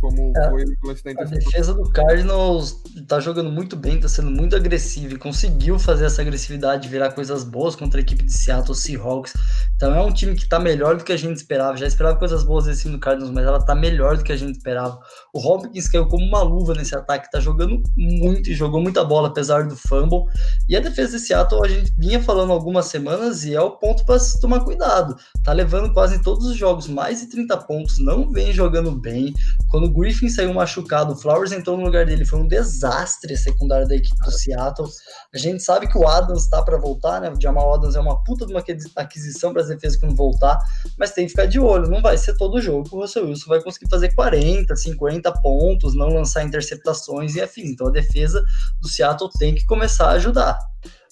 como 0.00 0.32
é, 0.36 0.50
foi 0.50 0.64
o 0.64 0.86
lance 0.86 1.02
da 1.02 1.10
A 1.22 1.24
defesa 1.24 1.74
do 1.74 1.90
Cardinals 1.90 2.82
tá 3.08 3.20
jogando 3.20 3.50
muito 3.50 3.76
bem, 3.76 4.00
tá 4.00 4.08
sendo 4.08 4.30
muito 4.30 4.54
agressiva 4.54 5.14
e 5.14 5.18
conseguiu 5.18 5.78
fazer 5.78 6.06
essa 6.06 6.22
agressividade 6.22 6.88
virar 6.88 7.12
coisas 7.12 7.44
boas 7.44 7.74
contra 7.74 8.00
a 8.00 8.02
equipe 8.02 8.24
de 8.24 8.32
Seattle 8.32 8.74
Seahawks. 8.74 9.32
Então 9.74 9.94
é 9.94 10.00
um 10.00 10.12
time 10.12 10.34
que 10.34 10.48
tá 10.48 10.58
melhor 10.58 10.96
do 10.96 11.04
que 11.04 11.12
a 11.12 11.16
gente 11.16 11.36
esperava. 11.36 11.76
Já 11.76 11.86
esperava 11.86 12.18
coisas 12.18 12.42
boas 12.42 12.64
desse 12.64 12.82
time 12.82 12.94
do 12.94 13.00
Cardinals, 13.00 13.32
mas 13.32 13.44
ela 13.44 13.64
tá 13.64 13.74
melhor 13.74 14.16
do 14.16 14.24
que 14.24 14.32
a 14.32 14.36
gente 14.36 14.56
esperava. 14.56 14.98
O 15.32 15.38
Hopkins 15.38 15.88
caiu 15.88 16.06
como 16.06 16.24
uma 16.24 16.42
luva 16.42 16.74
nesse 16.74 16.94
ataque, 16.94 17.30
tá 17.30 17.40
jogando 17.40 17.82
muito 17.96 18.50
e 18.50 18.54
jogou 18.54 18.80
muita 18.80 19.04
bola, 19.04 19.28
apesar 19.28 19.66
do 19.66 19.76
fumble. 19.76 20.24
E 20.68 20.76
a 20.76 20.80
defesa 20.80 21.16
de 21.16 21.22
Seattle 21.22 21.64
a 21.64 21.68
gente 21.68 21.92
vinha 21.98 22.22
falando 22.22 22.52
algumas 22.52 22.86
semanas 22.86 23.44
e 23.44 23.54
é 23.54 23.60
o 23.60 23.72
ponto 23.72 24.04
para 24.04 24.18
se 24.18 24.40
tomar 24.40 24.60
cuidado. 24.60 25.16
Tá 25.44 25.52
levando 25.52 25.92
quase 25.92 26.16
em 26.16 26.22
todos 26.22 26.46
os 26.46 26.56
jogos 26.56 26.88
mais 26.88 27.20
de 27.20 27.28
30 27.28 27.56
pontos, 27.58 27.98
não 27.98 28.30
vem 28.30 28.52
jogando 28.52 28.92
bem. 28.92 29.34
Quando 29.68 29.85
o 29.86 29.92
Griffin 29.92 30.28
saiu 30.28 30.52
machucado, 30.52 31.12
o 31.12 31.16
Flowers 31.16 31.52
entrou 31.52 31.76
no 31.76 31.84
lugar 31.84 32.04
dele, 32.04 32.24
foi 32.24 32.40
um 32.40 32.48
desastre 32.48 33.32
a 33.34 33.36
secundária 33.36 33.86
da 33.86 33.94
equipe 33.94 34.16
do 34.24 34.30
Seattle. 34.30 34.88
A 35.32 35.38
gente 35.38 35.62
sabe 35.62 35.86
que 35.86 35.96
o 35.96 36.06
Adams 36.06 36.44
está 36.44 36.62
para 36.62 36.76
voltar, 36.76 37.20
né? 37.20 37.30
O 37.30 37.40
Jamal 37.40 37.74
Adams 37.74 37.94
é 37.94 38.00
uma 38.00 38.22
puta 38.24 38.44
de 38.46 38.52
uma 38.52 38.62
aquisição 38.96 39.52
para 39.52 39.62
as 39.62 39.68
defesas 39.68 39.98
quando 39.98 40.14
voltar, 40.14 40.58
mas 40.98 41.12
tem 41.12 41.24
que 41.24 41.30
ficar 41.30 41.46
de 41.46 41.58
olho, 41.58 41.88
não 41.88 42.02
vai 42.02 42.18
ser 42.18 42.36
todo 42.36 42.60
jogo 42.60 42.88
que 42.88 42.94
o 42.94 43.00
Russell 43.00 43.26
Wilson 43.26 43.48
vai 43.48 43.62
conseguir 43.62 43.88
fazer 43.88 44.14
40, 44.14 44.74
50 44.74 45.32
pontos, 45.40 45.94
não 45.94 46.08
lançar 46.08 46.44
interceptações 46.44 47.34
e 47.36 47.40
afim. 47.40 47.66
Então 47.66 47.86
a 47.86 47.90
defesa 47.90 48.42
do 48.80 48.88
Seattle 48.88 49.30
tem 49.38 49.54
que 49.54 49.64
começar 49.64 50.08
a 50.08 50.12
ajudar. 50.12 50.58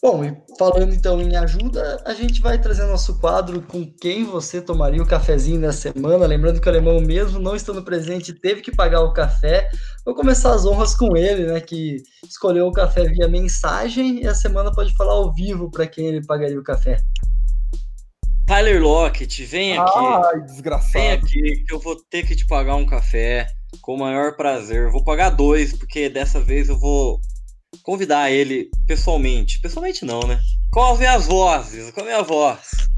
Bom, 0.04 0.22
e 0.22 0.36
falando 0.58 0.92
então 0.92 1.18
em 1.18 1.34
ajuda, 1.34 1.98
a 2.04 2.12
gente 2.12 2.42
vai 2.42 2.60
trazer 2.60 2.84
nosso 2.84 3.18
quadro 3.18 3.62
com 3.62 3.90
quem 3.90 4.22
você 4.22 4.60
tomaria 4.60 5.02
o 5.02 5.06
cafezinho 5.06 5.58
nessa 5.58 5.92
semana. 5.92 6.26
Lembrando 6.26 6.60
que 6.60 6.68
o 6.68 6.70
alemão, 6.70 7.00
mesmo 7.00 7.38
não 7.38 7.56
estando 7.56 7.82
presente, 7.82 8.34
teve 8.34 8.60
que 8.60 8.70
pagar 8.70 9.00
o 9.00 9.14
café. 9.14 9.66
Vou 10.04 10.14
começar 10.14 10.52
as 10.52 10.66
honras 10.66 10.94
com 10.94 11.16
ele, 11.16 11.46
né? 11.46 11.58
Que 11.58 12.02
escolheu 12.22 12.66
o 12.66 12.72
café 12.72 13.04
via 13.04 13.26
mensagem 13.26 14.20
e 14.20 14.26
a 14.26 14.34
semana 14.34 14.70
pode 14.70 14.94
falar 14.94 15.14
ao 15.14 15.32
vivo 15.32 15.70
para 15.70 15.86
quem 15.86 16.08
ele 16.08 16.22
pagaria 16.26 16.60
o 16.60 16.62
café. 16.62 16.98
Tyler 18.46 18.82
Lockett, 18.82 19.42
vem 19.46 19.78
aqui. 19.78 19.98
Ai, 19.98 20.42
desgraçado. 20.42 20.92
Vem 20.92 21.12
aqui 21.12 21.64
que 21.66 21.74
eu 21.74 21.80
vou 21.80 21.96
ter 22.10 22.26
que 22.26 22.36
te 22.36 22.46
pagar 22.46 22.76
um 22.76 22.84
café 22.84 23.46
com 23.80 23.94
o 23.94 24.00
maior 24.00 24.36
prazer. 24.36 24.90
Vou 24.90 25.02
pagar 25.02 25.30
dois, 25.30 25.72
porque 25.72 26.10
dessa 26.10 26.38
vez 26.42 26.68
eu 26.68 26.78
vou 26.78 27.22
convidar 27.84 28.30
ele 28.30 28.70
pessoalmente. 28.86 29.60
Pessoalmente 29.60 30.04
não, 30.04 30.20
né? 30.20 30.40
Com 30.72 30.82
as 30.82 31.26
vozes, 31.26 31.92
com 31.92 32.00
a 32.00 32.04
minha 32.04 32.22
voz. 32.22 32.88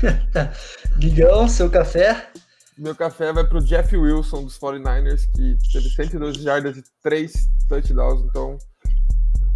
Guigão, 0.98 1.46
seu 1.46 1.68
café? 1.68 2.30
Meu 2.78 2.94
café 2.94 3.32
vai 3.32 3.46
pro 3.46 3.64
Jeff 3.64 3.94
Wilson 3.94 4.44
dos 4.44 4.58
49ers, 4.58 5.26
que 5.34 5.56
teve 5.72 5.90
112 5.90 6.42
jardas 6.42 6.76
e 6.76 6.84
3 7.02 7.32
touchdowns, 7.68 8.22
então 8.22 8.56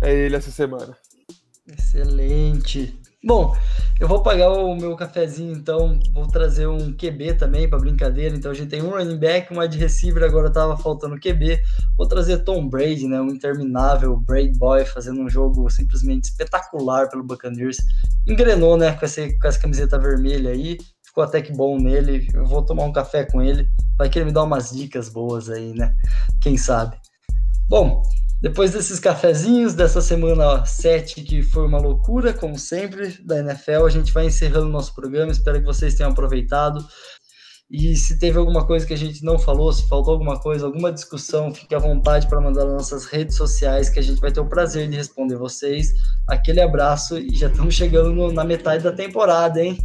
é 0.03 0.12
ele 0.12 0.37
essa 0.37 0.50
semana. 0.50 0.96
Excelente. 1.66 2.98
Bom, 3.22 3.54
eu 4.00 4.09
vou 4.09 4.22
pagar 4.22 4.48
o 4.48 4.74
meu 4.74 4.96
cafezinho, 4.96 5.52
então 5.52 6.00
vou 6.11 6.26
trazer 6.26 6.66
um 6.66 6.90
QB 6.90 7.35
também 7.35 7.68
para 7.68 7.78
brincadeira. 7.78 8.35
Então 8.35 8.50
a 8.50 8.54
gente 8.54 8.70
tem 8.70 8.83
um 8.83 8.88
running 8.88 9.18
back, 9.18 9.52
um 9.52 9.61
wide 9.61 9.76
receiver, 9.76 10.24
agora 10.24 10.50
tava 10.50 10.74
faltando 10.78 11.20
QB. 11.20 11.61
Vou 11.98 12.09
trazer 12.09 12.38
Tom 12.38 12.66
Brady, 12.66 13.06
né, 13.06 13.20
um 13.20 13.28
interminável 13.28 14.16
Brady 14.16 14.59
Boy 14.59 14.87
fazendo 14.87 15.20
um 15.20 15.28
jogo 15.28 15.68
simplesmente 15.68 16.24
espetacular 16.24 17.11
pelo 17.11 17.22
Buccaneers. 17.22 17.76
Engrenou, 18.26 18.78
né, 18.78 18.92
com 18.92 19.04
essa, 19.04 19.20
com 19.38 19.48
essa 19.48 19.61
camiseta 19.61 19.98
vermelha 19.98 20.52
aí. 20.52 20.78
Ficou 21.02 21.22
até 21.22 21.42
que 21.42 21.52
bom 21.52 21.78
nele. 21.78 22.26
Eu 22.33 22.46
vou 22.46 22.64
tomar 22.64 22.85
um 22.85 22.92
café 22.92 23.26
com 23.26 23.42
ele. 23.42 23.68
Vai 23.98 24.09
querer 24.09 24.24
me 24.24 24.33
dar 24.33 24.44
umas 24.44 24.70
dicas 24.70 25.11
boas 25.11 25.50
aí, 25.50 25.74
né? 25.74 25.94
Quem 26.40 26.56
sabe. 26.56 26.96
Bom, 27.68 28.02
depois 28.40 28.72
desses 28.72 28.98
cafezinhos 28.98 29.74
dessa 29.74 30.00
semana 30.00 30.64
7, 30.64 31.22
que 31.22 31.42
foi 31.42 31.66
uma 31.66 31.79
loucura, 31.79 32.33
como 32.33 32.59
sempre, 32.59 33.18
da 33.22 33.38
NFL, 33.38 33.85
a 33.85 33.90
gente 33.90 34.12
vai 34.12 34.26
encerrando 34.26 34.66
o 34.66 34.70
nosso 34.70 34.94
programa. 34.94 35.31
Espero 35.31 35.59
que 35.59 35.66
vocês 35.66 35.94
tenham 35.94 36.11
aproveitado. 36.11 36.83
E 37.70 37.94
se 37.94 38.18
teve 38.18 38.38
alguma 38.38 38.66
coisa 38.66 38.85
que 38.85 38.94
a 38.94 38.96
gente 38.96 39.22
não 39.22 39.38
falou, 39.38 39.72
se 39.72 39.87
faltou 39.87 40.14
alguma 40.14 40.40
coisa, 40.40 40.66
alguma 40.66 40.90
discussão, 40.90 41.55
fique 41.55 41.74
à 41.74 41.79
vontade 41.79 42.26
para 42.29 42.40
mandar 42.40 42.64
nas 42.64 42.72
nossas 42.72 43.05
redes 43.05 43.37
sociais, 43.37 43.88
que 43.88 43.98
a 43.98 44.03
gente 44.03 44.20
vai 44.20 44.33
ter 44.33 44.40
o 44.40 44.48
prazer 44.48 44.88
de 44.88 44.96
responder 44.96 45.37
vocês. 45.37 45.92
Aquele 46.26 46.61
abraço 46.61 47.18
e 47.18 47.37
já 47.37 47.46
estamos 47.46 47.74
chegando 47.74 48.33
na 48.33 48.42
metade 48.42 48.83
da 48.83 48.90
temporada, 48.90 49.62
hein? 49.62 49.79